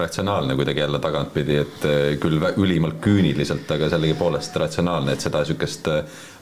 ratsionaalne 0.00 0.54
kuidagi 0.56 0.80
jälle 0.80 1.00
tagantpidi, 1.02 1.56
et 1.60 1.86
küll 2.22 2.38
ülimalt 2.56 3.00
küüniliselt, 3.04 3.66
aga 3.74 3.90
sellegipoolest 3.90 4.56
ratsionaalne, 4.62 5.12
et 5.12 5.24
seda 5.26 5.42
niisugust 5.42 5.90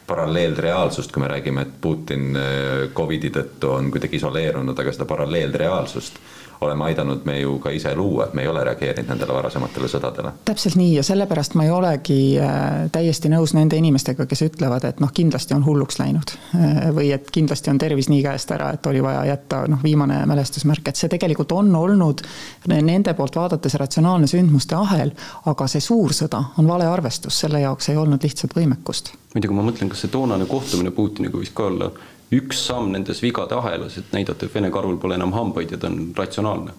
paralleelreaalsust, 0.09 1.13
kui 1.13 1.25
me 1.25 1.31
räägime, 1.33 1.65
et 1.65 1.81
Putin 1.81 2.39
Covidi 2.95 3.33
tõttu 3.35 3.73
on 3.75 3.91
kuidagi 3.93 4.21
isoleerunud, 4.21 4.79
aga 4.79 4.95
seda 4.95 5.09
paralleelreaalsust 5.09 6.21
oleme 6.61 6.85
aidanud 6.85 7.25
me 7.25 7.39
ju 7.41 7.59
ka 7.63 7.71
ise 7.71 7.95
luua, 7.95 8.27
et 8.27 8.35
me 8.35 8.43
ei 8.43 8.49
ole 8.49 8.65
reageerinud 8.67 9.13
nendele 9.13 9.35
varasematele 9.35 9.89
sõdadele. 9.91 10.33
täpselt 10.45 10.77
nii 10.79 10.95
ja 10.97 11.03
sellepärast 11.07 11.55
ma 11.59 11.65
ei 11.65 11.71
olegi 11.71 12.19
äh, 12.43 12.89
täiesti 12.93 13.31
nõus 13.31 13.55
nende 13.55 13.79
inimestega, 13.79 14.27
kes 14.27 14.43
ütlevad, 14.49 14.85
et 14.89 15.01
noh, 15.01 15.13
kindlasti 15.15 15.55
on 15.55 15.65
hulluks 15.67 16.01
läinud. 16.01 16.35
Äh, 16.57 16.91
või 16.95 17.13
et 17.15 17.31
kindlasti 17.35 17.71
on 17.71 17.79
tervis 17.79 18.11
nii 18.11 18.23
käest 18.27 18.51
ära, 18.55 18.73
et 18.75 18.87
oli 18.91 19.03
vaja 19.05 19.25
jätta 19.31 19.63
noh, 19.71 19.83
viimane 19.83 20.25
mälestusmärk, 20.27 20.91
et 20.91 21.01
see 21.01 21.13
tegelikult 21.13 21.53
on 21.53 21.71
olnud 21.77 22.25
nende 22.69 23.15
poolt 23.15 23.39
vaadates 23.39 23.79
ratsionaalne 23.79 24.27
sündmuste 24.27 24.77
ahel, 24.79 25.15
aga 25.47 25.71
see 25.71 25.85
suur 25.85 26.15
sõda 26.17 26.43
on 26.59 26.69
vale 26.69 26.87
arvestus, 26.91 27.39
selle 27.39 27.63
jaoks 27.63 27.93
ei 27.93 27.97
olnud 27.97 28.23
lihtsalt 28.23 28.57
võimekust. 28.59 29.15
muidugi 29.35 29.55
ma 29.55 29.67
mõtlen, 29.71 29.91
kas 29.93 30.05
see 30.05 30.13
toonane 30.13 30.47
kohtumine 30.51 30.91
Putiniga 30.91 31.39
võis 31.39 31.53
ka 31.55 31.69
olla 31.71 31.93
üks 32.33 32.67
samm 32.67 32.93
nendes 32.93 33.23
vigade 33.23 33.57
ahelas, 33.57 33.99
et 33.99 34.13
näidata, 34.13 34.47
et 34.47 34.55
Vene 34.55 34.71
karul 34.71 34.99
pole 35.01 35.17
enam 35.17 35.33
hambaid 35.33 35.73
ja 35.73 35.79
ta 35.79 35.87
on 35.87 36.13
ratsionaalne? 36.17 36.77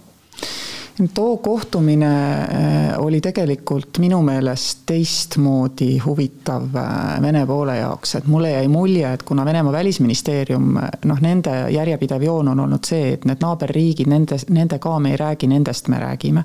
too 1.14 1.38
kohtumine 1.38 2.06
äh, 2.06 3.00
oli 3.00 3.22
tegelikult 3.22 3.98
minu 4.04 4.22
meelest 4.22 4.82
teistmoodi 4.86 5.98
huvitav 6.06 6.76
äh, 6.76 7.22
Vene 7.22 7.46
poole 7.48 7.78
jaoks, 7.78 8.16
et 8.16 8.28
mulle 8.28 8.52
jäi 8.52 8.68
mulje, 8.68 9.14
et 9.14 9.24
kuna 9.24 9.46
Venemaa 9.46 9.72
välisministeerium, 9.72 10.78
äh, 10.78 10.90
noh, 11.06 11.22
nende 11.22 11.56
järjepidev 11.72 12.24
joon 12.24 12.48
on 12.48 12.60
olnud 12.60 12.84
see, 12.84 13.14
et 13.14 13.26
need 13.26 13.40
naaberriigid, 13.42 14.12
nende, 14.12 14.42
nendega 14.50 15.00
me 15.00 15.16
ei 15.16 15.18
räägi, 15.18 15.48
nendest 15.48 15.88
me 15.88 16.00
räägime 16.00 16.44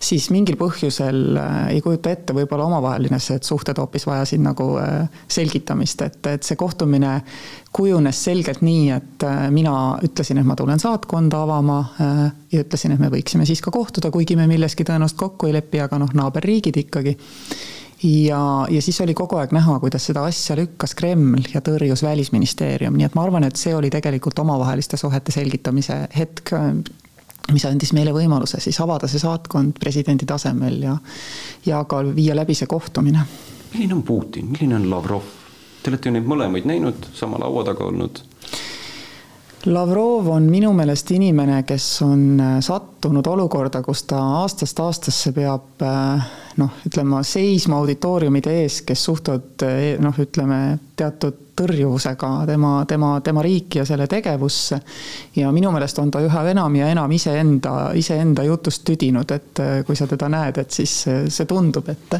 siis 0.00 0.28
mingil 0.30 0.56
põhjusel 0.58 1.38
äh, 1.38 1.56
ei 1.74 1.80
kujuta 1.82 2.12
ette, 2.14 2.34
võib-olla 2.36 2.68
omavaheline 2.68 3.18
see, 3.22 3.38
et 3.38 3.46
suhted 3.46 3.78
hoopis 3.80 4.06
vajasid 4.08 4.42
nagu 4.44 4.70
äh, 4.80 5.08
selgitamist, 5.30 6.02
et, 6.06 6.18
et 6.30 6.46
see 6.46 6.58
kohtumine 6.58 7.18
kujunes 7.74 8.22
selgelt 8.28 8.62
nii, 8.64 8.84
et 8.94 9.26
äh, 9.26 9.48
mina 9.54 9.72
ütlesin, 10.06 10.40
et 10.40 10.48
ma 10.48 10.56
tulen 10.58 10.80
saatkonda 10.82 11.42
avama 11.44 11.78
ja 11.98 12.62
ütlesin, 12.62 12.94
et 12.94 13.02
me 13.02 13.10
võiksime 13.12 13.46
siis 13.48 13.62
ka 13.64 13.72
kohtuda, 13.74 14.12
kuigi 14.14 14.36
me 14.38 14.46
milleski 14.50 14.86
tõenäoliselt 14.86 15.18
kokku 15.20 15.48
ei 15.48 15.58
lepi, 15.58 15.82
aga 15.82 15.98
noh, 16.00 16.14
naaberriigid 16.14 16.78
ikkagi. 16.84 17.16
Ja, 18.06 18.40
ja 18.70 18.82
siis 18.82 19.00
oli 19.02 19.14
kogu 19.18 19.40
aeg 19.40 19.50
näha, 19.54 19.74
kuidas 19.82 20.04
seda 20.06 20.22
asja 20.28 20.54
lükkas 20.58 20.94
Kreml 20.94 21.48
ja 21.50 21.62
tõrjus 21.66 22.04
Välisministeerium, 22.06 22.94
nii 22.94 23.08
et 23.08 23.18
ma 23.18 23.24
arvan, 23.26 23.48
et 23.48 23.58
see 23.58 23.74
oli 23.74 23.90
tegelikult 23.90 24.38
omavaheliste 24.38 25.00
suhete 25.00 25.34
selgitamise 25.34 26.04
hetk 26.14 26.54
mis 27.52 27.64
andis 27.68 27.92
meile 27.96 28.12
võimaluse 28.12 28.60
siis 28.60 28.80
avada 28.84 29.08
see 29.08 29.20
saatkond 29.22 29.78
presidendi 29.80 30.26
tasemel 30.28 30.82
ja, 30.82 30.96
ja 31.66 31.82
ka 31.88 32.02
viia 32.14 32.36
läbi 32.36 32.54
see 32.54 32.68
kohtumine. 32.70 33.26
milline 33.72 33.94
on 33.94 34.02
Putin, 34.02 34.50
milline 34.52 34.76
on 34.76 34.90
Lavrov? 34.90 35.22
Te 35.82 35.90
olete 35.90 36.08
ju 36.08 36.16
neid 36.16 36.26
mõlemaid 36.26 36.66
näinud, 36.66 37.12
sama 37.14 37.38
laua 37.38 37.64
taga 37.64 37.86
olnud. 37.86 38.22
Lavrov 39.66 40.28
on 40.30 40.46
minu 40.50 40.70
meelest 40.72 41.10
inimene, 41.10 41.62
kes 41.66 41.86
on 42.06 42.40
äh, 42.40 42.58
sattunud 42.64 43.26
olukorda, 43.26 43.82
kus 43.82 44.04
ta 44.08 44.20
aastast 44.40 44.78
aastasse 44.80 45.32
peab 45.34 45.82
äh, 45.82 46.28
noh, 46.62 46.76
ütleme 46.86 47.22
seisma 47.26 47.80
auditooriumide 47.82 48.54
ees, 48.62 48.82
kes 48.86 49.02
suhtuvad 49.08 49.66
äh, 49.66 49.80
noh, 50.02 50.14
ütleme 50.22 50.60
teatud 50.98 51.44
tõrjuvusega 51.58 52.30
tema, 52.46 52.84
tema, 52.88 53.20
tema 53.24 53.42
riiki 53.42 53.80
ja 53.80 53.84
selle 53.84 54.06
tegevusse. 54.06 54.80
ja 55.36 55.52
minu 55.52 55.70
meelest 55.74 55.98
on 55.98 56.10
ta 56.10 56.20
üha 56.22 56.44
enam 56.52 56.76
ja 56.76 56.88
enam 56.92 57.12
iseenda, 57.12 57.90
iseenda 57.98 58.44
jutust 58.46 58.84
tüdinud, 58.86 59.30
et 59.34 59.62
äh, 59.62 59.72
kui 59.86 59.96
sa 59.96 60.06
teda 60.06 60.28
näed, 60.28 60.58
et 60.62 60.70
siis 60.70 60.94
see 61.28 61.46
tundub, 61.50 61.88
et, 61.88 62.18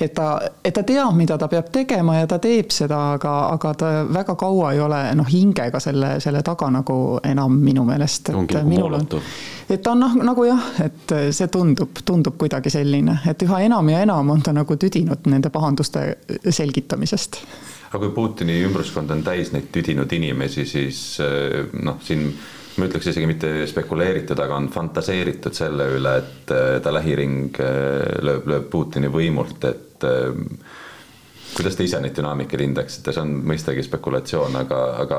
et 0.00 0.14
ta, 0.14 0.28
et 0.64 0.74
ta 0.74 0.82
teab, 0.82 1.14
mida 1.16 1.38
ta 1.38 1.48
peab 1.48 1.70
tegema 1.72 2.18
ja 2.18 2.26
ta 2.26 2.38
teeb 2.42 2.70
seda, 2.74 3.00
aga, 3.16 3.34
aga 3.54 3.74
ta 3.78 3.92
väga 4.10 4.36
kaua 4.38 4.72
ei 4.72 4.80
ole 4.80 5.02
noh, 5.18 5.30
hingega 5.30 5.80
selle, 5.80 6.16
selle 6.20 6.42
taga 6.42 6.70
nagu 6.70 6.96
enam 7.24 7.58
minu 7.62 7.84
meelest. 7.88 8.32
ongi 8.34 8.58
nagu 8.58 8.78
moolatu 8.78 9.22
et 9.70 9.82
ta 9.82 9.92
on 9.94 10.02
noh, 10.02 10.16
nagu 10.26 10.44
jah, 10.44 10.64
et 10.84 11.14
see 11.32 11.48
tundub, 11.52 12.02
tundub 12.04 12.34
kuidagi 12.38 12.70
selline, 12.70 13.20
et 13.30 13.46
üha 13.46 13.62
enam 13.68 13.88
ja 13.88 14.02
enam 14.04 14.34
on 14.34 14.42
ta 14.42 14.52
nagu 14.52 14.76
tüdinud 14.76 15.30
nende 15.30 15.52
pahanduste 15.54 16.02
selgitamisest 16.50 17.40
aga 17.92 18.06
kui 18.06 18.14
Putini 18.16 18.56
ümbruskond 18.64 19.12
on 19.12 19.22
täis 19.24 19.52
neid 19.52 19.68
tüdinud 19.72 20.12
inimesi, 20.16 20.64
siis 20.68 21.00
eh, 21.20 21.72
noh, 21.84 21.98
siin 22.04 22.24
ma 22.80 22.88
ütleks 22.88 23.10
isegi 23.10 23.28
mitte 23.28 23.50
spekuleeritud, 23.68 24.38
aga 24.40 24.56
on 24.56 24.70
fantaseeritud 24.72 25.56
selle 25.56 25.90
üle, 25.98 26.14
et 26.22 26.54
eh, 26.56 26.78
ta 26.84 26.94
lähiring 26.94 27.60
eh, 27.60 28.14
lööb, 28.24 28.48
lööb 28.48 28.70
Putini 28.72 29.12
võimult, 29.12 29.68
et 29.68 30.08
kuidas 31.52 31.76
te 31.76 31.84
ise 31.84 31.98
neid 32.00 32.16
dünaamikaid 32.16 32.62
hindaksite, 32.64 33.12
see 33.12 33.20
on 33.22 33.34
mõistagi 33.44 33.84
spekulatsioon, 33.84 34.56
aga, 34.62 34.78
aga 35.02 35.18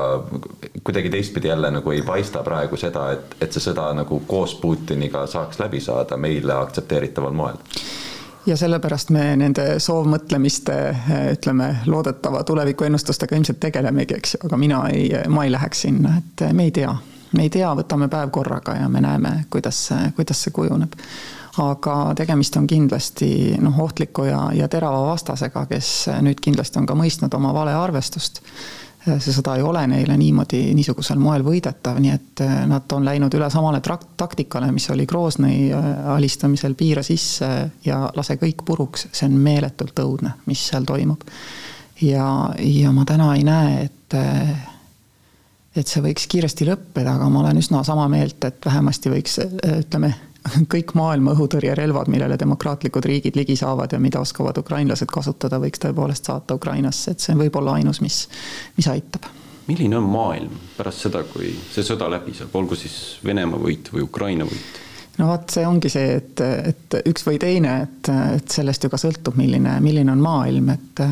kuidagi 0.82 1.12
teistpidi 1.14 1.48
jälle 1.48 1.70
nagu 1.76 1.94
ei 1.94 2.02
paista 2.02 2.42
praegu 2.44 2.76
seda, 2.80 3.06
et, 3.14 3.36
et 3.38 3.54
see 3.54 3.62
sõda 3.68 3.86
nagu 3.94 4.18
koos 4.26 4.56
Putiniga 4.58 5.28
saaks 5.30 5.62
läbi 5.62 5.78
saada 5.84 6.18
meile 6.18 6.58
aktsepteeritaval 6.58 7.38
moel 7.38 7.62
ja 8.46 8.56
sellepärast 8.56 9.10
me 9.10 9.36
nende 9.36 9.78
soovmõtlemiste, 9.80 10.74
ütleme, 11.32 11.70
loodetava 11.86 12.44
tulevikuennustustega 12.44 13.36
ilmselt 13.36 13.60
tegelemegi, 13.60 14.18
eks 14.18 14.36
ju, 14.36 14.42
aga 14.48 14.58
mina 14.60 14.82
ei, 14.92 15.08
ma 15.28 15.44
ei 15.44 15.52
läheks 15.52 15.86
sinna, 15.86 16.18
et 16.18 16.46
me 16.52 16.68
ei 16.68 16.74
tea. 16.74 16.94
me 17.34 17.42
ei 17.42 17.50
tea, 17.50 17.72
võtame 17.74 18.08
päev 18.08 18.30
korraga 18.30 18.76
ja 18.78 18.88
me 18.88 19.00
näeme, 19.00 19.44
kuidas 19.50 19.88
kuidas 20.16 20.42
see 20.42 20.52
kujuneb. 20.52 20.92
aga 21.58 22.14
tegemist 22.16 22.56
on 22.56 22.66
kindlasti 22.66 23.56
noh, 23.62 23.78
ohtliku 23.80 24.24
ja, 24.24 24.48
ja 24.52 24.68
terava 24.68 25.06
vastasega, 25.06 25.66
kes 25.66 26.08
nüüd 26.20 26.40
kindlasti 26.40 26.78
on 26.78 26.86
ka 26.86 26.94
mõistnud 26.94 27.34
oma 27.34 27.54
valearvestust 27.54 28.42
see 29.04 29.34
sõda 29.34 29.56
ei 29.58 29.62
ole 29.64 29.82
neile 29.90 30.16
niimoodi, 30.18 30.60
niisugusel 30.76 31.18
moel 31.20 31.44
võidetav, 31.44 31.98
nii 32.00 32.12
et 32.14 32.42
äh, 32.44 32.54
nad 32.68 32.90
on 32.96 33.04
läinud 33.04 33.34
üle 33.36 33.48
samale 33.52 33.80
trak-, 33.84 34.06
taktikale, 34.20 34.70
mis 34.72 34.88
oli 34.94 35.06
Groznõi 35.08 35.68
äh, 35.74 35.88
alistamisel 36.14 36.76
piira 36.78 37.04
sisse 37.04 37.50
ja 37.84 38.00
lase 38.16 38.38
kõik 38.40 38.64
puruks, 38.66 39.08
see 39.12 39.28
on 39.28 39.36
meeletult 39.44 40.00
õudne, 40.04 40.36
mis 40.48 40.62
seal 40.70 40.88
toimub. 40.88 41.24
ja, 42.00 42.28
ja 42.58 42.92
ma 42.92 43.04
täna 43.08 43.34
ei 43.36 43.44
näe, 43.44 43.84
et 43.88 44.16
äh, 44.18 44.70
et 45.74 45.90
see 45.90 46.02
võiks 46.04 46.28
kiiresti 46.30 46.68
lõppeda, 46.68 47.16
aga 47.16 47.28
ma 47.28 47.40
olen 47.42 47.58
üsna 47.58 47.82
sama 47.84 48.06
meelt, 48.08 48.44
et 48.46 48.62
vähemasti 48.64 49.10
võiks 49.10 49.40
ütleme, 49.42 50.12
kõik 50.74 50.94
maailma 50.98 51.34
õhutõrjerelvad, 51.34 52.10
millele 52.12 52.38
demokraatlikud 52.40 53.06
riigid 53.08 53.38
ligi 53.38 53.56
saavad 53.56 53.92
ja 53.92 54.00
mida 54.02 54.20
oskavad 54.20 54.58
ukrainlased 54.60 55.10
kasutada, 55.12 55.60
võiks 55.62 55.82
tõepoolest 55.82 56.30
saata 56.30 56.58
Ukrainasse, 56.58 57.14
et 57.14 57.24
see 57.24 57.36
võib 57.38 57.56
olla 57.60 57.78
ainus, 57.80 58.00
mis, 58.04 58.24
mis 58.76 58.88
aitab. 58.90 59.30
milline 59.66 59.96
on 59.96 60.08
maailm 60.08 60.56
pärast 60.76 61.06
seda, 61.06 61.24
kui 61.24 61.54
see 61.72 61.84
sõda 61.86 62.10
läbi 62.10 62.34
saab, 62.36 62.54
olgu 62.54 62.76
siis 62.76 63.18
Venemaa 63.24 63.60
võit 63.60 63.92
või 63.92 64.04
Ukraina 64.04 64.44
võit? 64.44 64.80
no 65.18 65.28
vot, 65.30 65.48
see 65.50 65.66
ongi 65.66 65.88
see, 65.92 66.16
et, 66.20 66.40
et 66.40 67.00
üks 67.06 67.26
või 67.26 67.38
teine, 67.38 67.76
et, 67.86 68.10
et 68.38 68.56
sellest 68.58 68.84
ju 68.84 68.90
ka 68.92 69.00
sõltub, 69.00 69.38
milline, 69.38 69.78
milline 69.80 70.12
on 70.12 70.22
maailm, 70.22 70.72
et 70.74 71.04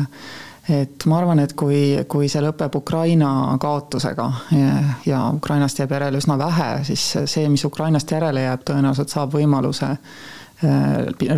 et 0.69 1.05
ma 1.05 1.17
arvan, 1.19 1.39
et 1.43 1.53
kui, 1.59 1.97
kui 2.07 2.29
see 2.31 2.43
lõpeb 2.43 2.75
Ukraina 2.79 3.57
kaotusega 3.59 4.29
ja, 4.55 4.75
ja 5.05 5.23
Ukrainast 5.35 5.79
jääb 5.79 5.91
järele 5.91 6.21
üsna 6.21 6.37
vähe, 6.39 6.69
siis 6.87 7.03
see, 7.25 7.49
mis 7.49 7.65
Ukrainast 7.67 8.11
järele 8.11 8.45
jääb, 8.45 8.63
tõenäoliselt 8.69 9.11
saab 9.11 9.35
võimaluse 9.35 9.91
äh, 9.91 10.23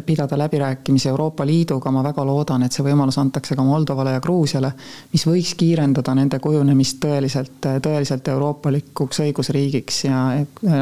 pidada 0.06 0.38
läbirääkimisi 0.38 1.10
Euroopa 1.10 1.46
Liiduga, 1.46 1.92
ma 1.92 2.04
väga 2.04 2.26
loodan, 2.26 2.64
et 2.66 2.76
see 2.76 2.86
võimalus 2.86 3.18
antakse 3.22 3.56
ka 3.56 3.64
Moldovale 3.64 4.16
ja 4.16 4.22
Gruusiale, 4.22 4.72
mis 5.14 5.26
võiks 5.28 5.56
kiirendada 5.58 6.14
nende 6.16 6.40
kujunemist 6.40 7.00
tõeliselt, 7.04 7.58
tõeliselt 7.62 8.28
euroopalikuks 8.28 9.22
õigusriigiks 9.26 10.04
ja 10.06 10.22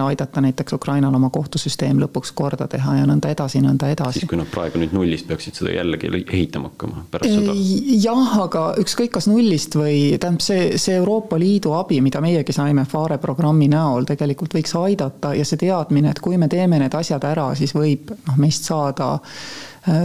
aidata 0.06 0.42
näiteks 0.44 0.74
Ukrainal 0.74 1.16
oma 1.16 1.30
kohtusüsteem 1.34 2.02
lõpuks 2.04 2.34
korda 2.36 2.68
teha 2.68 2.98
ja 3.00 3.08
nõnda 3.10 3.32
edasi, 3.32 3.62
nõnda 3.64 3.90
edasi. 3.94 4.20
siis, 4.20 4.30
kui 4.30 4.40
nad 4.40 4.50
praegu 4.52 4.82
nüüd 4.82 4.96
nullist 4.96 5.28
peaksid 5.30 5.60
seda 5.62 5.76
jällegi 5.78 6.12
ehitama 6.24 6.72
hakkama 6.74 7.06
pärast 7.12 7.38
sõda? 7.38 7.56
jah, 8.04 8.36
aga 8.46 8.66
ükskõik, 8.84 9.14
kas 9.18 9.28
nullist 9.32 9.78
või 9.80 10.18
tähendab, 10.18 10.44
see, 10.44 10.78
see 10.82 10.98
Euroopa 11.00 11.40
Liidu 11.40 11.74
abi, 11.78 12.02
mida 12.04 12.22
meiegi 12.24 12.56
saime 12.56 12.86
FARE 12.90 13.20
programmi 13.22 13.70
näol, 13.72 14.08
tegelikult 14.10 14.56
võiks 14.58 14.76
aidata 14.80 15.34
ja 15.38 15.46
see 15.48 15.62
teadmine, 15.66 16.12
et 16.14 16.22
kui 16.24 16.38
me 16.42 16.50
teeme 16.52 16.80
need 16.82 16.94
asjad 16.98 17.24
ära, 17.28 17.50
siis 17.58 17.76
võib 17.76 18.12
noh, 18.14 18.33
meist 18.38 18.70
saada 18.70 19.18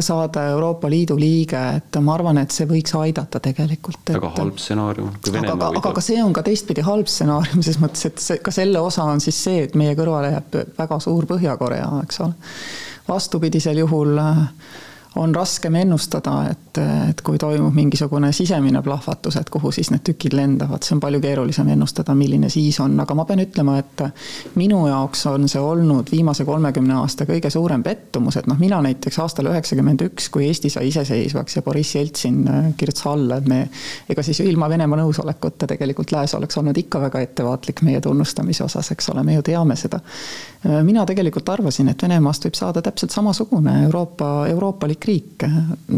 saada 0.03 0.43
Euroopa 0.51 0.89
Liidu 0.91 1.15
liige, 1.15 1.59
et 1.77 1.99
ma 2.03 2.17
arvan, 2.17 2.41
et 2.41 2.51
see 2.51 2.67
võiks 2.67 2.97
aidata 2.99 3.39
tegelikult. 3.39 4.11
väga 4.11 4.33
halb 4.35 4.59
stsenaarium. 4.59 5.13
aga, 5.29 5.53
aga, 5.53 5.69
aga 5.79 5.93
ka 5.95 6.03
see 6.03 6.19
on 6.23 6.35
ka 6.35 6.43
teistpidi 6.43 6.83
halb 6.83 7.07
stsenaarium, 7.07 7.63
ses 7.67 7.79
mõttes, 7.79 8.09
et 8.11 8.19
see, 8.19 8.41
ka 8.43 8.51
selle 8.55 8.83
osa 8.83 9.07
on 9.07 9.23
siis 9.23 9.39
see, 9.39 9.63
et 9.69 9.79
meie 9.79 9.95
kõrvale 9.99 10.33
jääb 10.35 10.59
väga 10.81 10.99
suur 11.05 11.29
Põhja-Korea, 11.31 11.93
eks 12.03 12.21
ole. 12.27 12.35
vastupidisel 13.09 13.79
juhul 13.85 14.19
äh, 14.19 14.43
on 15.19 15.35
raskem 15.35 15.75
ennustada, 15.75 16.35
et, 16.51 16.79
et 17.11 17.21
kui 17.27 17.39
toimub 17.39 17.75
mingisugune 17.75 18.31
sisemine 18.33 18.83
plahvatus, 18.83 19.37
et 19.41 19.51
kuhu 19.51 19.73
siis 19.75 19.91
need 19.91 20.05
tükid 20.07 20.37
lendavad, 20.39 20.85
see 20.87 20.95
on 20.95 21.03
palju 21.03 21.21
keerulisem 21.23 21.69
ennustada, 21.75 22.15
milline 22.15 22.51
siis 22.53 22.79
on, 22.85 22.95
aga 23.03 23.17
ma 23.19 23.25
pean 23.27 23.43
ütlema, 23.43 23.79
et 23.83 24.05
minu 24.61 24.85
jaoks 24.87 25.25
on 25.33 25.49
see 25.51 25.63
olnud 25.63 26.13
viimase 26.13 26.47
kolmekümne 26.47 26.95
aasta 27.01 27.27
kõige 27.29 27.51
suurem 27.51 27.83
pettumus, 27.83 28.39
et 28.39 28.47
noh, 28.51 28.59
mina 28.61 28.79
näiteks 28.85 29.19
aastal 29.25 29.51
üheksakümmend 29.51 30.07
üks, 30.07 30.29
kui 30.35 30.47
Eesti 30.47 30.71
sai 30.73 30.93
iseseisvaks 30.93 31.59
ja 31.59 31.65
Boriss 31.67 31.99
Jeltsin 31.99 32.39
äh, 32.47 32.71
kirjutas 32.79 33.07
alla, 33.11 33.41
et 33.41 33.51
me 33.51 33.61
ega 34.09 34.23
siis 34.23 34.43
ilma 34.47 34.71
Venemaa 34.71 35.03
nõusolekuta 35.03 35.67
tegelikult 35.75 36.15
lääs 36.15 36.37
oleks 36.39 36.61
olnud 36.63 36.79
ikka 36.79 37.03
väga 37.09 37.25
ettevaatlik 37.27 37.83
meie 37.87 38.01
tunnustamise 38.05 38.65
osas, 38.69 38.93
eks 38.95 39.11
ole, 39.15 39.27
me 39.27 39.35
ju 39.35 39.43
teame 39.51 39.77
seda. 39.77 39.99
Äh, 40.63 40.79
mina 40.87 41.07
tegelikult 41.09 41.49
arvasin, 41.51 41.91
et 41.91 42.07
Venemaast 42.07 42.47
võib 42.47 42.59
saada 42.59 42.85
täpselt 42.87 43.15
samasugune 43.15 43.81
Euroopa, 43.89 44.47
euroopalik 44.55 45.08
riik 45.09 45.49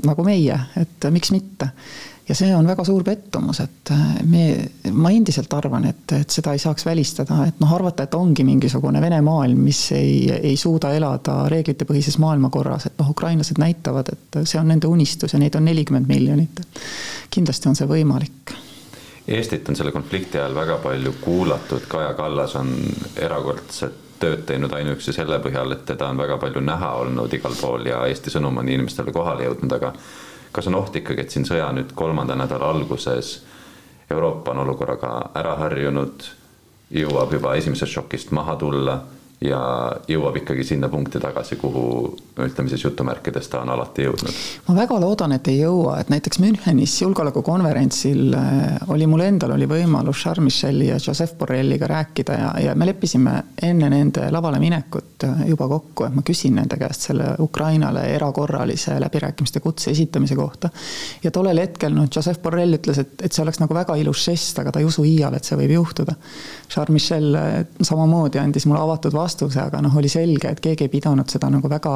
nagu 0.05 0.25
meie, 0.27 0.57
et 0.81 1.11
miks 1.11 1.33
mitte. 1.35 1.71
ja 2.29 2.35
see 2.39 2.53
on 2.55 2.67
väga 2.67 2.85
suur 2.87 3.03
pettumus, 3.03 3.59
et 3.65 3.91
me, 4.31 4.45
ma 4.95 5.11
endiselt 5.11 5.53
arvan, 5.59 5.89
et, 5.91 6.13
et 6.15 6.31
seda 6.31 6.55
ei 6.55 6.63
saaks 6.63 6.87
välistada, 6.87 7.41
et 7.51 7.59
noh, 7.59 7.73
arvata, 7.75 8.07
et 8.07 8.15
ongi 8.15 8.47
mingisugune 8.47 9.03
Vene 9.03 9.19
maailm, 9.27 9.65
mis 9.67 9.83
ei, 9.97 10.31
ei 10.39 10.57
suuda 10.57 10.93
elada 10.95 11.43
reeglitepõhises 11.51 12.21
maailmakorras, 12.23 12.87
et 12.87 12.99
noh, 13.03 13.11
ukrainlased 13.11 13.59
näitavad, 13.59 14.13
et 14.15 14.43
see 14.45 14.63
on 14.63 14.71
nende 14.71 14.87
unistus 14.87 15.35
ja 15.35 15.43
neid 15.43 15.59
on 15.59 15.67
nelikümmend 15.67 16.11
miljonit. 16.11 16.67
kindlasti 17.31 17.73
on 17.73 17.79
see 17.79 17.91
võimalik 17.91 18.59
Eestit 19.31 19.69
on 19.69 19.77
selle 19.77 19.93
konflikti 19.93 20.39
ajal 20.39 20.55
väga 20.55 20.79
palju 20.83 21.13
kuulatud, 21.21 21.85
Kaja 21.89 22.15
Kallas 22.19 22.57
on 22.59 22.73
erakordselt 23.17 24.10
tööd 24.21 24.45
teinud 24.47 24.73
ainuüksi 24.77 25.15
selle 25.17 25.39
põhjal, 25.43 25.73
et 25.75 25.85
teda 25.89 26.11
on 26.13 26.21
väga 26.21 26.39
palju 26.41 26.63
näha 26.65 26.93
olnud 27.03 27.33
igal 27.35 27.55
pool 27.61 27.87
ja 27.89 28.03
Eesti 28.07 28.33
sõnum 28.33 28.61
on 28.61 28.69
inimestele 28.69 29.13
kohale 29.13 29.47
jõudnud, 29.49 29.73
aga 29.77 29.95
kas 30.53 30.69
on 30.71 30.77
oht 30.81 30.97
ikkagi, 31.01 31.25
et 31.25 31.35
siin 31.35 31.47
sõja 31.49 31.71
nüüd 31.73 31.95
kolmanda 31.97 32.37
nädala 32.39 32.71
alguses 32.71 33.39
Euroopa 34.11 34.51
on 34.51 34.65
olukorraga 34.65 35.13
ära 35.39 35.55
harjunud, 35.61 36.25
jõuab 36.91 37.33
juba 37.37 37.55
esimesest 37.59 37.95
šokist 37.95 38.33
maha 38.35 38.57
tulla 38.59 38.97
ja 39.41 39.61
jõuab 40.09 40.37
ikkagi 40.43 40.65
sinna 40.65 40.89
punkti 40.93 41.21
tagasi, 41.21 41.57
kuhu 41.57 41.85
ütleme 42.45 42.69
siis 42.69 42.85
jutumärkides 42.85 43.49
ta 43.49 43.63
on 43.65 43.71
alati 43.73 44.05
jõudnud. 44.05 44.41
ma 44.69 44.75
väga 44.77 44.99
loodan, 45.01 45.33
et 45.33 45.49
ei 45.49 45.63
jõua, 45.63 45.97
et 46.01 46.11
näiteks 46.13 46.43
Münchenis 46.43 46.99
julgeolekukonverentsil 47.01 48.35
äh, 48.37 48.91
oli 48.93 49.07
mul 49.09 49.25
endal 49.25 49.55
oli 49.57 49.69
võimalus 49.69 50.21
Charles 50.21 50.45
Micheli 50.45 50.91
ja 50.91 50.99
Joseph 51.07 51.39
Borrelliga 51.39 51.89
rääkida 51.89 52.37
ja, 52.37 52.51
ja 52.67 52.75
me 52.77 52.89
leppisime 52.91 53.37
enne 53.63 53.89
nende 53.93 54.27
lavale 54.31 54.61
minekut 54.61 55.25
äh, 55.25 55.47
juba 55.49 55.69
kokku, 55.73 56.05
et 56.05 56.21
ma 56.21 56.25
küsin 56.27 56.61
nende 56.61 56.77
käest 56.81 57.09
selle 57.09 57.33
Ukrainale 57.41 58.05
erakorralise 58.13 58.99
läbirääkimiste 59.01 59.65
kutse 59.65 59.91
esitamise 59.91 60.37
kohta. 60.37 60.69
ja 61.25 61.31
tollel 61.31 61.65
hetkel 61.65 61.97
noh, 61.97 62.11
Joseph 62.17 62.43
Borrell 62.43 62.77
ütles, 62.77 63.01
et, 63.01 63.17
et 63.25 63.33
see 63.33 63.45
oleks 63.47 63.65
nagu 63.65 63.75
väga 63.75 63.97
ilus 63.97 64.29
žest, 64.29 64.61
aga 64.61 64.73
ta 64.73 64.85
ei 64.85 64.89
usu 64.89 65.05
iial, 65.09 65.33
et 65.35 65.49
see 65.49 65.57
võib 65.57 65.79
juhtuda. 65.79 66.19
Charles 66.69 66.93
Michel 66.93 67.35
äh, 67.41 67.59
samamoodi 67.81 68.39
andis 68.39 68.69
mulle 68.69 68.85
avatud 68.85 69.17
vastuse 69.17 69.30
vastuse, 69.31 69.61
aga 69.63 69.81
noh, 69.83 69.97
oli 69.97 70.09
selge, 70.11 70.51
et 70.51 70.61
keegi 70.61 70.87
ei 70.87 70.93
pidanud 70.93 71.31
seda 71.31 71.51
nagu 71.53 71.71
väga 71.71 71.95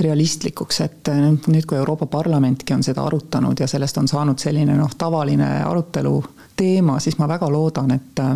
realistlikuks, 0.00 0.80
et 0.84 1.10
eh, 1.10 1.24
nüüd, 1.50 1.66
kui 1.66 1.78
Euroopa 1.78 2.06
Parlamentki 2.06 2.74
on 2.74 2.82
seda 2.86 3.04
arutanud 3.06 3.58
ja 3.58 3.66
sellest 3.66 3.98
on 3.98 4.08
saanud 4.08 4.38
selline 4.38 4.76
noh, 4.78 4.94
tavaline 4.98 5.48
arutelu 5.66 6.14
teema, 6.58 6.98
siis 7.02 7.18
ma 7.18 7.28
väga 7.30 7.50
loodan, 7.50 7.94
et 7.94 8.22
eh, 8.22 8.34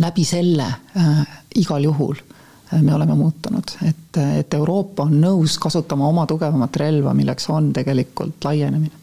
läbi 0.00 0.24
selle 0.24 0.68
äh, 0.96 1.24
igal 1.60 1.84
juhul 1.84 2.16
me 2.72 2.94
oleme 2.96 3.12
muutunud, 3.14 3.74
et, 3.84 4.16
et 4.38 4.54
Euroopa 4.56 5.04
on 5.04 5.18
nõus 5.20 5.58
kasutama 5.60 6.06
oma 6.08 6.24
tugevamat 6.26 6.78
relva, 6.80 7.12
milleks 7.12 7.50
on 7.52 7.68
tegelikult 7.76 8.46
laienemine 8.48 9.01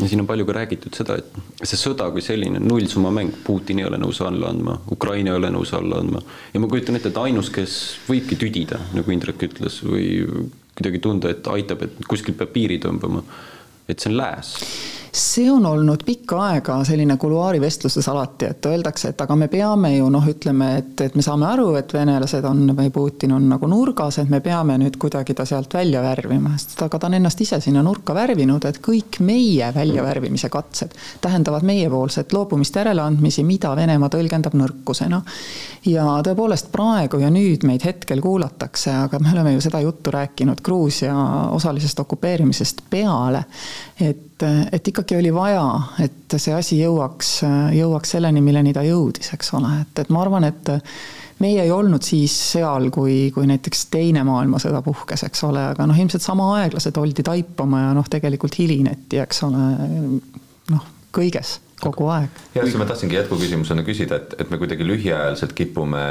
ja 0.00 0.08
siin 0.08 0.24
on 0.24 0.26
palju 0.26 0.46
ka 0.48 0.56
räägitud 0.56 0.96
seda, 0.96 1.18
et 1.20 1.66
see 1.66 1.78
sõda 1.78 2.08
kui 2.12 2.24
selline 2.24 2.60
nullsummamäng, 2.62 3.36
Putin 3.46 3.80
ei 3.82 3.88
ole 3.88 4.00
nõus 4.02 4.20
alla 4.24 4.50
andma, 4.50 4.76
Ukraina 4.94 5.32
ei 5.32 5.38
ole 5.38 5.52
nõus 5.54 5.74
alla 5.76 6.00
andma. 6.02 6.22
Ja 6.54 6.62
ma 6.62 6.70
kujutan 6.70 6.98
ette, 6.98 7.12
et 7.12 7.22
ainus, 7.22 7.52
kes 7.54 7.78
võibki 8.08 8.38
tüdida, 8.40 8.80
nagu 8.96 9.14
Indrek 9.14 9.46
ütles, 9.46 9.80
või 9.86 10.08
kuidagi 10.74 11.02
tunda, 11.02 11.30
et 11.30 11.46
aitab, 11.54 11.86
et 11.86 12.02
kuskilt 12.10 12.38
peab 12.40 12.50
piiri 12.54 12.80
tõmbama, 12.82 13.22
et 13.88 14.00
see 14.00 14.10
on 14.10 14.18
lääs 14.18 14.54
see 15.14 15.50
on 15.50 15.66
olnud 15.66 16.02
pikka 16.06 16.38
aega 16.42 16.76
selline 16.84 17.16
kuluaarivestluses 17.16 18.08
alati, 18.08 18.48
et 18.50 18.66
öeldakse, 18.66 19.12
et 19.12 19.20
aga 19.20 19.36
me 19.38 19.46
peame 19.48 19.92
ju 19.96 20.08
noh, 20.10 20.24
ütleme, 20.26 20.70
et, 20.80 21.00
et 21.06 21.14
me 21.14 21.22
saame 21.22 21.46
aru, 21.46 21.68
et 21.78 21.92
venelased 21.94 22.44
on 22.48 22.72
või 22.74 22.90
Putin 22.94 23.36
on 23.36 23.46
nagu 23.48 23.68
nurgas, 23.70 24.18
et 24.18 24.30
me 24.30 24.40
peame 24.42 24.76
nüüd 24.82 24.98
kuidagi 25.00 25.36
ta 25.38 25.46
sealt 25.46 25.74
välja 25.74 26.02
värvima, 26.02 26.56
sest 26.58 26.82
aga 26.82 26.98
ta 26.98 27.06
on 27.06 27.18
ennast 27.20 27.40
ise 27.46 27.60
sinna 27.62 27.84
nurka 27.86 28.14
värvinud, 28.16 28.66
et 28.66 28.80
kõik 28.82 29.20
meie 29.22 29.70
väljavärvimise 29.74 30.50
katsed 30.50 30.96
tähendavad 31.22 31.62
meiepoolset 31.62 32.34
loobumist 32.34 32.74
järeleandmisi, 32.82 33.46
mida 33.46 33.74
Venemaa 33.78 34.10
tõlgendab 34.10 34.58
nõrkusena. 34.58 35.22
ja 35.86 36.04
tõepoolest 36.26 36.72
praegu 36.72 37.18
ja 37.20 37.30
nüüd 37.30 37.62
meid 37.68 37.84
hetkel 37.84 38.20
kuulatakse, 38.24 38.90
aga 39.06 39.18
me 39.22 39.30
oleme 39.32 39.52
ju 39.54 39.60
seda 39.60 39.80
juttu 39.80 40.10
rääkinud 40.10 40.62
Gruusia 40.64 41.14
osalisest 41.52 42.00
okupeerimisest 42.00 42.82
peale, 42.90 43.44
et 44.00 44.34
et, 44.44 44.88
ikkagi 44.88 45.16
oli 45.16 45.30
vaja, 45.34 45.64
et 46.04 46.34
see 46.36 46.54
asi 46.54 46.78
jõuaks, 46.80 47.28
jõuaks 47.76 48.16
selleni, 48.16 48.42
milleni 48.44 48.74
ta 48.76 48.82
jõudis, 48.84 49.30
eks 49.32 49.52
ole, 49.56 49.70
et, 49.84 50.02
et 50.02 50.10
ma 50.12 50.24
arvan, 50.24 50.44
et 50.48 50.72
meie 51.42 51.62
ei 51.62 51.70
olnud 51.72 52.04
siis 52.04 52.34
seal, 52.52 52.90
kui, 52.94 53.30
kui 53.34 53.46
näiteks 53.48 53.86
Teine 53.92 54.24
maailmasõda 54.26 54.82
puhkes, 54.84 55.24
eks 55.28 55.44
ole, 55.48 55.62
aga 55.72 55.86
noh, 55.88 55.98
ilmselt 55.98 56.24
sama 56.24 56.50
aeglased 56.60 56.98
oldi 57.00 57.24
taipama 57.26 57.86
ja 57.86 57.94
noh, 57.96 58.10
tegelikult 58.10 58.58
hilineti, 58.58 59.22
eks 59.22 59.44
ole, 59.48 59.64
noh, 60.74 60.90
kõiges 61.14 61.58
kogu 61.84 62.06
aeg. 62.12 62.38
jah, 62.54 62.64
siis 62.64 62.76
ma 62.80 62.86
tahtsingi 62.88 63.18
jätkuküsimusena 63.18 63.84
küsida, 63.86 64.18
et, 64.20 64.36
et 64.40 64.50
me 64.50 64.58
kuidagi 64.60 64.86
lühiajaliselt 64.86 65.52
kipume 65.56 66.04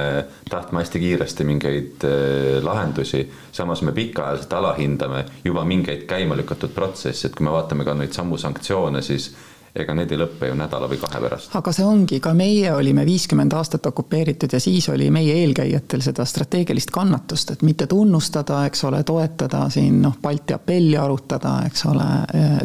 tahtma 0.50 0.84
hästi 0.84 1.02
kiiresti 1.02 1.48
mingeid 1.48 2.06
äh, 2.08 2.60
lahendusi, 2.66 3.24
samas 3.52 3.82
me 3.86 3.96
pikaajaliselt 3.96 4.54
alahindame 4.60 5.26
juba 5.46 5.66
mingeid 5.68 6.06
käima 6.10 6.38
lükatud 6.40 6.76
protsesse, 6.76 7.28
et 7.28 7.38
kui 7.38 7.48
me 7.48 7.56
vaatame 7.56 7.88
ka 7.88 7.98
neid 7.98 8.16
samu 8.16 8.40
sanktsioone, 8.42 9.02
siis 9.06 9.32
ega 9.76 9.94
need 9.98 10.12
ei 10.14 10.20
lõpe 10.22 10.50
ju 10.50 10.56
nädala 10.58 10.88
või 10.90 11.00
kahe 11.02 11.20
pärast. 11.24 11.54
aga 11.58 11.72
see 11.74 11.86
ongi, 11.86 12.20
ka 12.22 12.34
meie 12.38 12.70
olime 12.76 13.06
viiskümmend 13.08 13.54
aastat 13.58 13.86
okupeeritud 13.90 14.54
ja 14.54 14.60
siis 14.62 14.90
oli 14.94 15.10
meie 15.12 15.34
eelkäijatel 15.42 16.04
seda 16.06 16.26
strateegilist 16.30 16.94
kannatust, 16.94 17.56
et 17.56 17.66
mitte 17.66 17.88
tunnustada, 17.90 18.64
eks 18.70 18.84
ole, 18.90 19.02
toetada 19.04 19.66
siin 19.74 20.02
noh, 20.04 20.20
Balti 20.22 20.54
apelli 20.54 20.98
arutada, 20.98 21.56
eks 21.66 21.86
ole, 21.90 22.10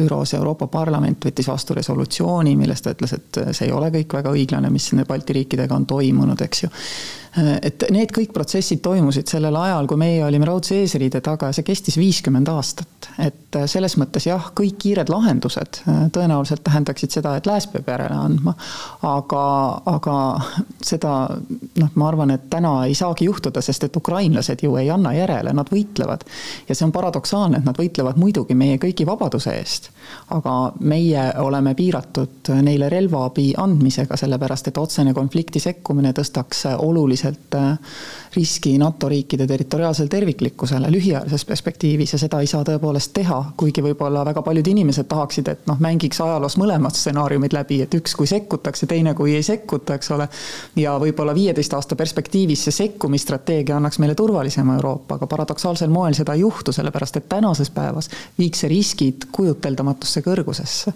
ÜRO-s 0.05 0.35
Euroopa 0.37 0.67
Parlament 0.67 1.25
võttis 1.25 1.49
vastu 1.49 1.77
resolutsiooni, 1.77 2.55
milles 2.59 2.85
ta 2.85 2.93
ütles, 2.93 3.15
et 3.17 3.41
see 3.51 3.67
ei 3.67 3.73
ole 3.73 3.89
kõik 3.95 4.19
väga 4.19 4.35
õiglane, 4.35 4.69
mis 4.69 4.91
nende 4.93 5.07
Balti 5.09 5.33
riikidega 5.41 5.75
on 5.75 5.89
toimunud, 5.89 6.45
eks 6.45 6.63
ju 6.63 6.69
et 7.37 7.83
need 7.93 8.09
kõik 8.13 8.31
protsessid 8.33 8.81
toimusid 8.81 9.29
sellel 9.29 9.55
ajal, 9.59 9.87
kui 9.89 9.99
meie 10.01 10.23
olime 10.25 10.47
raudse 10.49 10.79
eesriide 10.81 11.21
taga 11.21 11.51
ja 11.51 11.55
see 11.55 11.67
kestis 11.67 11.99
viiskümmend 11.99 12.49
aastat. 12.49 13.09
et 13.21 13.57
selles 13.69 13.95
mõttes 14.01 14.25
jah, 14.25 14.49
kõik 14.57 14.79
kiired 14.81 15.11
lahendused 15.13 15.81
äh, 15.83 15.99
tõenäoliselt 16.13 16.63
tähendaksid 16.65 17.13
seda, 17.13 17.35
et 17.37 17.45
lääs 17.45 17.67
peab 17.69 17.87
järele 17.89 18.17
andma. 18.17 18.55
aga, 19.05 19.43
aga 19.93 20.15
seda 20.81 21.13
noh, 21.29 21.91
ma 21.93 22.07
arvan, 22.09 22.33
et 22.33 22.49
täna 22.49 22.73
ei 22.87 22.97
saagi 22.97 23.29
juhtuda, 23.29 23.61
sest 23.61 23.85
et 23.85 24.01
ukrainlased 24.01 24.65
ju 24.65 24.75
ei 24.81 24.89
anna 24.89 25.13
järele, 25.13 25.53
nad 25.53 25.69
võitlevad. 25.69 26.25
ja 26.69 26.75
see 26.75 26.87
on 26.87 26.95
paradoksaalne, 26.95 27.61
et 27.61 27.69
nad 27.69 27.77
võitlevad 27.77 28.17
muidugi 28.17 28.57
meie 28.57 28.81
kõigi 28.81 29.05
vabaduse 29.05 29.53
eest. 29.59 29.91
aga 30.33 30.73
meie 30.79 31.29
oleme 31.37 31.75
piiratud 31.77 32.53
neile 32.65 32.89
relvaabi 32.89 33.53
andmisega, 33.57 34.17
sellepärast 34.17 34.73
et 34.73 34.81
otsene 34.81 35.13
konflikti 35.13 35.61
sekkumine 35.61 36.13
tõstaks 36.17 36.65
oluliselt 36.77 37.18
oluliselt 37.19 37.55
riski 38.35 38.77
NATO 38.77 39.09
riikide 39.09 39.47
territoriaalsele 39.47 40.07
terviklikkusele 40.07 40.91
lühiajalises 40.91 41.45
perspektiivis 41.45 42.13
ja 42.13 42.19
seda 42.19 42.39
ei 42.39 42.47
saa 42.47 42.63
tõepoolest 42.63 43.11
teha, 43.13 43.39
kuigi 43.57 43.81
võib-olla 43.81 44.21
väga 44.25 44.43
paljud 44.45 44.67
inimesed 44.69 45.07
tahaksid, 45.09 45.47
et 45.49 45.65
noh, 45.67 45.79
mängiks 45.81 46.21
ajaloos 46.21 46.57
mõlemad 46.61 46.93
stsenaariumid 46.95 47.55
läbi, 47.57 47.81
et 47.81 47.95
üks, 47.97 48.13
kui 48.17 48.29
sekkutakse, 48.29 48.85
teine, 48.87 49.15
kui 49.17 49.33
ei 49.35 49.43
sekkuta, 49.43 49.97
eks 49.97 50.11
ole. 50.13 50.27
ja 50.75 50.93
võib-olla 51.01 51.33
viieteist 51.35 51.73
aasta 51.73 51.95
perspektiivis 51.95 52.67
see 52.67 52.77
sekkumisstrateegia 52.77 53.77
annaks 53.77 53.99
meile 53.99 54.15
turvalisema 54.15 54.77
Euroopa, 54.77 55.17
aga 55.17 55.27
paradoksaalsel 55.27 55.89
moel 55.89 56.13
seda 56.13 56.37
ei 56.37 56.45
juhtu, 56.45 56.71
sellepärast 56.75 57.17
et 57.17 57.29
tänases 57.29 57.73
päevas 57.73 58.11
viiks 58.37 58.61
see 58.63 58.69
riskid 58.69 59.29
kujuteldamatusse 59.31 60.21
kõrgusesse. 60.21 60.93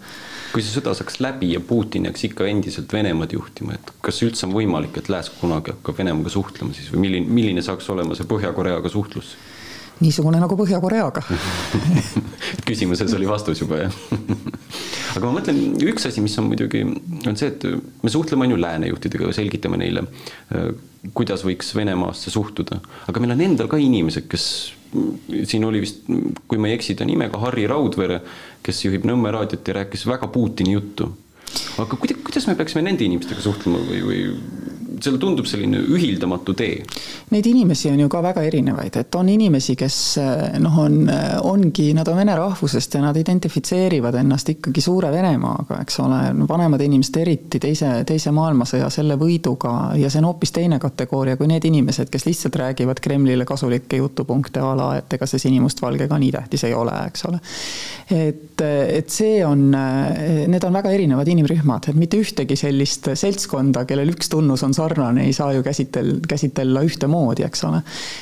kui 0.54 0.62
see 0.62 0.78
sõda 0.78 0.94
saaks 0.94 1.18
läbi 1.20 1.54
ja 1.56 1.60
Putin 1.60 2.06
jääks 2.06 2.30
ikka 2.30 2.46
endiselt 2.46 2.94
Venemaad 2.94 3.34
juhtima, 3.34 3.74
et 3.74 3.94
kas 4.06 4.22
üldse 4.22 4.46
on 4.46 4.54
võimalik, 4.54 4.98
et 5.02 5.10
Lääs 5.10 5.32
kunagi 5.42 5.74
hakkab 5.74 5.98
Venemaaga 6.14 6.34
suhtlema 6.34 6.78
siis 6.78 6.92
või 6.94 7.08
milline 7.08 7.34
milline, 7.40 7.66
saaks 7.66 7.90
olema 7.94 8.16
see 8.18 8.30
Põhja-Koreaga 8.30 8.92
suhtlus? 8.92 9.36
niisugune 10.04 10.40
nagu 10.42 10.58
Põhja-Koreaga 10.60 11.24
küsimuses 12.68 13.14
oli 13.18 13.30
vastus 13.30 13.62
juba, 13.62 13.84
jah 13.86 14.00
aga 15.18 15.28
ma 15.28 15.36
mõtlen, 15.38 15.60
üks 15.86 16.08
asi, 16.10 16.22
mis 16.26 16.36
on 16.42 16.50
muidugi, 16.50 16.84
on 17.30 17.38
see, 17.40 17.52
et 17.52 17.66
me 18.04 18.12
suhtleme 18.12 18.48
on 18.48 18.56
ju 18.56 18.62
lääne 18.62 18.90
juhtidega, 18.90 19.30
selgitame 19.36 19.78
neile, 19.82 20.06
kuidas 21.14 21.44
võiks 21.46 21.74
Venemaasse 21.78 22.34
suhtuda, 22.34 22.80
aga 23.10 23.24
meil 23.24 23.36
on 23.36 23.44
endal 23.46 23.70
ka 23.72 23.80
inimesed, 23.82 24.26
kes 24.32 24.46
siin 25.50 25.66
oli 25.66 25.82
vist, 25.84 26.06
kui 26.48 26.62
ma 26.62 26.70
ei 26.70 26.78
eksi 26.78 26.96
ta 26.98 27.06
nimega, 27.08 27.40
Harri 27.42 27.66
Raudvere, 27.70 28.20
kes 28.66 28.86
juhib 28.86 29.06
Nõmme 29.10 29.34
raadiot 29.34 29.68
ja 29.68 29.80
rääkis 29.82 30.06
väga 30.10 30.30
Putini 30.34 30.76
juttu. 30.76 31.12
aga 31.78 31.98
kuidas, 31.98 32.18
kuidas 32.26 32.48
me 32.48 32.56
peaksime 32.58 32.82
nende 32.86 33.06
inimestega 33.06 33.42
suhtlema 33.42 33.82
või, 33.86 34.02
või 34.08 34.22
seal 35.04 35.20
tundub 35.22 35.48
selline 35.50 35.82
ühildamatu 35.94 36.56
tee. 36.58 36.80
Neid 37.34 37.48
inimesi 37.50 37.92
on 37.92 38.00
ju 38.04 38.10
ka 38.12 38.22
väga 38.24 38.44
erinevaid, 38.48 38.96
et 39.02 39.16
on 39.18 39.30
inimesi, 39.30 39.76
kes 39.80 39.98
noh, 40.64 40.78
on, 40.84 40.98
ongi, 41.50 41.90
nad 41.98 42.08
on 42.12 42.20
vene 42.20 42.36
rahvusest 42.38 42.98
ja 42.98 43.04
nad 43.04 43.18
identifitseerivad 43.20 44.16
ennast 44.22 44.54
ikkagi 44.54 44.84
suure 44.84 45.12
Venemaaga, 45.14 45.80
eks 45.84 46.00
ole, 46.04 46.20
vanemad 46.50 46.82
inimesed 46.86 47.20
eriti 47.22 47.62
teise, 47.64 47.92
teise 48.08 48.34
maailmasõja 48.36 48.90
selle 48.94 49.18
võiduga 49.20 49.74
ja 50.00 50.12
see 50.12 50.22
on 50.22 50.30
hoopis 50.32 50.54
teine 50.56 50.80
kategooria 50.82 51.38
kui 51.40 51.50
need 51.52 51.66
inimesed, 51.68 52.12
kes 52.14 52.28
lihtsalt 52.30 52.58
räägivad 52.62 53.02
Kremlile 53.04 53.48
kasulikke 53.50 54.00
jutupunkte 54.00 54.64
a 54.64 54.74
la, 54.78 54.90
et 55.02 55.18
ega 55.18 55.28
see 55.30 55.42
sinimustvalge 55.48 56.08
ka 56.10 56.20
nii 56.22 56.32
tähtis 56.36 56.68
ei 56.70 56.78
ole, 56.78 56.96
eks 57.10 57.28
ole. 57.30 57.42
et, 58.14 58.62
et 58.64 59.10
see 59.10 59.42
on, 59.46 59.70
need 59.74 60.64
on 60.64 60.80
väga 60.80 60.94
erinevad 60.94 61.28
inimrühmad, 61.34 61.90
et 61.90 62.00
mitte 62.00 62.20
ühtegi 62.22 62.58
sellist 62.60 63.10
seltskonda, 63.20 63.86
kellel 63.90 64.14
üks 64.14 64.32
tunnus 64.32 64.64
on 64.64 64.74
sarnane 64.76 64.93
sarnane, 64.94 65.26
ei 65.26 65.34
saa 65.34 65.54
ju 65.54 65.64
käsitel-, 65.64 66.20
käsitella 66.28 66.82
ühtemoodi, 66.82 67.44
eks 67.44 67.64
ole. 67.64 67.82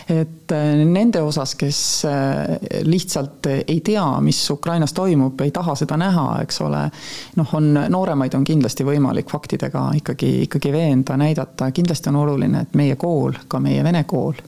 et 0.09 0.51
äh, 0.51 0.85
nende 0.85 1.21
osas, 1.21 1.55
kes 1.55 2.05
äh, 2.05 2.83
lihtsalt 2.87 3.47
ei 3.51 3.81
tea, 3.83 4.05
mis 4.21 4.39
Ukrainas 4.49 4.93
toimub, 4.93 5.41
ei 5.41 5.51
taha 5.51 5.75
seda 5.75 5.97
näha, 5.97 6.41
eks 6.45 6.61
ole, 6.61 6.85
noh, 7.35 7.55
on, 7.57 7.73
nooremaid 7.89 8.35
on 8.37 8.47
kindlasti 8.47 8.87
võimalik 8.87 9.29
faktidega 9.31 9.89
ikkagi, 9.99 10.31
ikkagi 10.47 10.71
veenda, 10.71 11.17
näidata, 11.17 11.71
kindlasti 11.71 12.09
on 12.09 12.21
oluline, 12.23 12.65
et 12.65 12.79
meie 12.79 12.95
kool, 12.95 13.35
ka 13.47 13.59
meie 13.59 13.83
vene 13.83 14.03
kool 14.07 14.39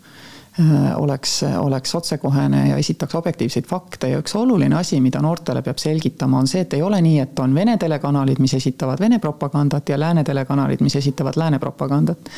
oleks, 0.95 1.43
oleks 1.57 1.95
otsekohene 1.95 2.67
ja 2.69 2.77
esitaks 2.77 3.15
objektiivseid 3.15 3.65
fakte 3.65 4.09
ja 4.11 4.19
üks 4.21 4.35
oluline 4.37 4.75
asi, 4.77 4.99
mida 5.01 5.21
noortele 5.21 5.63
peab 5.65 5.79
selgitama, 5.81 6.39
on 6.39 6.47
see, 6.47 6.61
et 6.61 6.73
ei 6.77 6.81
ole 6.85 6.99
nii, 7.01 7.19
et 7.23 7.39
on 7.41 7.55
Vene 7.55 7.77
telekanalid, 7.81 8.37
mis 8.43 8.53
esitavad 8.53 9.01
Vene 9.01 9.19
propagandat 9.19 9.89
ja 9.89 9.97
Lääne 9.99 10.23
telekanalid, 10.23 10.83
mis 10.85 10.95
esitavad 10.95 11.37
Lääne 11.37 11.59
propagandat. 11.59 12.29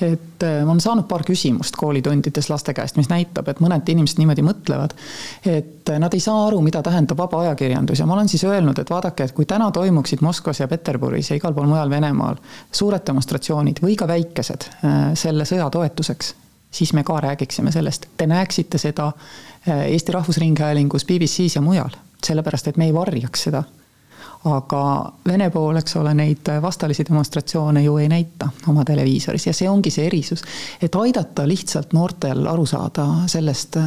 et 0.00 0.42
ma 0.42 0.48
äh, 0.48 0.68
olen 0.68 0.80
saanud 0.80 1.08
paar 1.08 1.24
küsimust 1.26 1.76
koolitundides 1.76 2.50
laste 2.50 2.74
käest, 2.74 2.96
mis 2.96 3.08
näitab, 3.10 3.48
et 3.48 3.60
mõned 3.64 3.90
inimesed 3.90 4.22
niimoodi 4.22 4.46
mõtlevad, 4.46 4.94
et 5.46 5.90
nad 5.98 6.14
ei 6.14 6.20
saa 6.20 6.46
aru, 6.46 6.60
mida 6.62 6.82
tähendab 6.82 7.18
vaba 7.18 7.42
ajakirjandus 7.42 7.98
ja 7.98 8.06
ma 8.06 8.14
olen 8.14 8.28
siis 8.28 8.44
öelnud, 8.44 8.78
et 8.78 8.90
vaadake, 8.90 9.24
et 9.24 9.34
kui 9.34 9.46
täna 9.50 9.70
toimuksid 9.74 10.22
Moskvas 10.22 10.60
ja 10.60 10.68
Peterburis 10.68 11.30
ja 11.30 11.36
igal 11.40 11.54
pool 11.54 11.68
mujal 11.70 11.90
Venemaal 11.90 12.38
suured 12.72 13.06
demonstratsioonid 13.06 13.82
või 13.82 13.98
ka 13.98 14.08
väikesed 14.08 14.70
äh, 14.70 15.12
selle 15.18 15.48
sõja 15.48 15.70
toetuseks 15.70 16.34
siis 16.74 16.92
me 16.92 17.04
ka 17.04 17.20
räägiksime 17.20 17.72
sellest. 17.72 18.06
Te 18.16 18.26
näeksite 18.26 18.78
seda 18.78 19.06
äh, 19.68 19.86
Eesti 19.86 20.12
Rahvusringhäälingus, 20.12 21.04
BBC-s 21.04 21.56
ja 21.56 21.62
mujal, 21.62 21.90
sellepärast 22.26 22.68
et 22.68 22.76
me 22.76 22.90
ei 22.90 22.94
varjaks 22.94 23.48
seda. 23.48 23.62
aga 24.44 25.12
Vene 25.26 25.46
pool, 25.50 25.76
eks 25.80 25.94
ole, 25.96 26.10
neid 26.14 26.48
vastalisi 26.62 27.04
demonstratsioone 27.08 27.82
ju 27.82 27.96
ei 27.96 28.08
näita 28.12 28.48
oma 28.68 28.82
televiisoris 28.84 29.46
ja 29.46 29.54
see 29.56 29.68
ongi 29.70 29.90
see 29.90 30.04
erisus. 30.06 30.42
et 30.82 30.94
aidata 30.94 31.48
lihtsalt 31.48 31.92
noortel 31.92 32.46
aru 32.46 32.66
saada 32.66 33.06
sellest, 33.26 33.78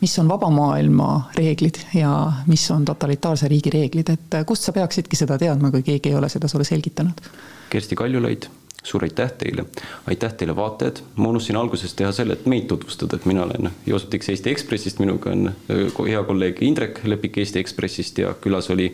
mis 0.00 0.18
on 0.18 0.28
vaba 0.28 0.50
maailma 0.50 1.30
reeglid 1.36 1.78
ja 1.94 2.32
mis 2.46 2.70
on 2.70 2.84
totalitaarse 2.84 3.48
riigi 3.48 3.70
reeglid, 3.70 4.10
et 4.10 4.42
kust 4.46 4.62
sa 4.62 4.72
peaksidki 4.72 5.16
seda 5.16 5.38
teadma, 5.38 5.70
kui 5.70 5.82
keegi 5.82 6.08
ei 6.08 6.14
ole 6.14 6.28
seda 6.28 6.48
sulle 6.48 6.64
selgitanud. 6.64 7.22
Kersti 7.70 7.94
Kaljulaid 7.94 8.50
suur 8.82 9.04
aitäh 9.04 9.30
teile, 9.38 9.64
aitäh 10.10 10.32
teile 10.34 10.56
vaatajad, 10.56 11.02
ma 11.16 11.28
unustasin 11.28 11.58
alguses 11.60 11.94
teha 11.94 12.12
selle, 12.12 12.34
et 12.38 12.46
meid 12.50 12.66
tutvustada, 12.70 13.16
et 13.16 13.26
mina 13.30 13.44
olen 13.44 13.70
Joosep 13.86 14.10
Tiks 14.10 14.32
Eesti 14.32 14.50
Ekspressist, 14.50 15.02
minuga 15.02 15.30
on 15.30 15.52
äh, 15.52 16.00
hea 16.08 16.22
kolleeg 16.26 16.62
Indrek 16.66 17.02
Lepik 17.04 17.38
Eesti 17.38 17.62
Ekspressist 17.62 18.18
ja 18.18 18.34
külas 18.40 18.70
oli 18.74 18.90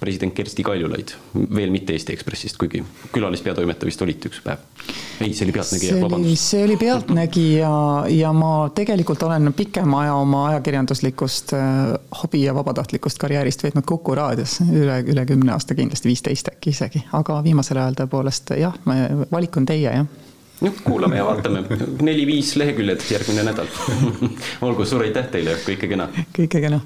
president 0.00 0.34
Kersti 0.34 0.62
Kaljulaid, 0.62 1.12
veel 1.54 1.72
mitte 1.74 1.92
Eesti 1.92 2.14
Ekspressist, 2.14 2.56
kuigi 2.60 2.82
külalispeatoimetaja 3.12 3.90
vist 3.90 4.02
olite 4.04 4.30
üks 4.30 4.42
päev. 4.44 4.62
ei, 5.20 5.32
see 5.34 5.46
oli 5.46 5.54
Pealtnägija, 5.56 5.96
vabandust. 6.02 6.44
see 6.50 6.62
oli 6.64 6.76
Pealtnägija 6.80 7.72
ja 8.14 8.32
ma 8.32 8.52
tegelikult 8.74 9.22
olen 9.26 9.52
pikema 9.56 10.04
aja 10.04 10.14
oma 10.14 10.44
ajakirjanduslikust 10.52 11.52
äh, 11.58 11.96
hobi 12.22 12.44
ja 12.44 12.54
vabatahtlikust 12.54 13.18
karjäärist 13.18 13.66
veetnud 13.66 13.86
Kuku 13.88 14.14
raadios 14.14 14.60
üle, 14.68 15.00
üle 15.06 15.26
kümne 15.26 15.52
aasta, 15.56 15.74
kindlasti 15.74 16.12
viisteist 16.12 16.52
äkki 16.52 16.70
isegi, 16.76 17.02
aga 17.18 17.42
viimasel 17.44 17.82
ajal 17.82 17.98
tõepoolest 18.02 18.54
jah, 18.58 18.78
valik 19.32 19.56
on 19.58 19.66
teie, 19.66 19.90
jah 19.90 20.06
noh, 20.60 20.78
kuulame 20.84 21.18
ja 21.18 21.26
vaatame, 21.26 21.64
neli-viis 22.02 22.54
leheküljed 22.60 23.04
järgmine 23.12 23.46
nädal 23.50 23.70
olgu, 24.66 24.86
suur 24.88 25.06
aitäh 25.06 25.30
teile, 25.34 25.58
kõike 25.66 25.90
kena! 25.90 26.08
kõike 26.36 26.62
kena! 26.64 26.82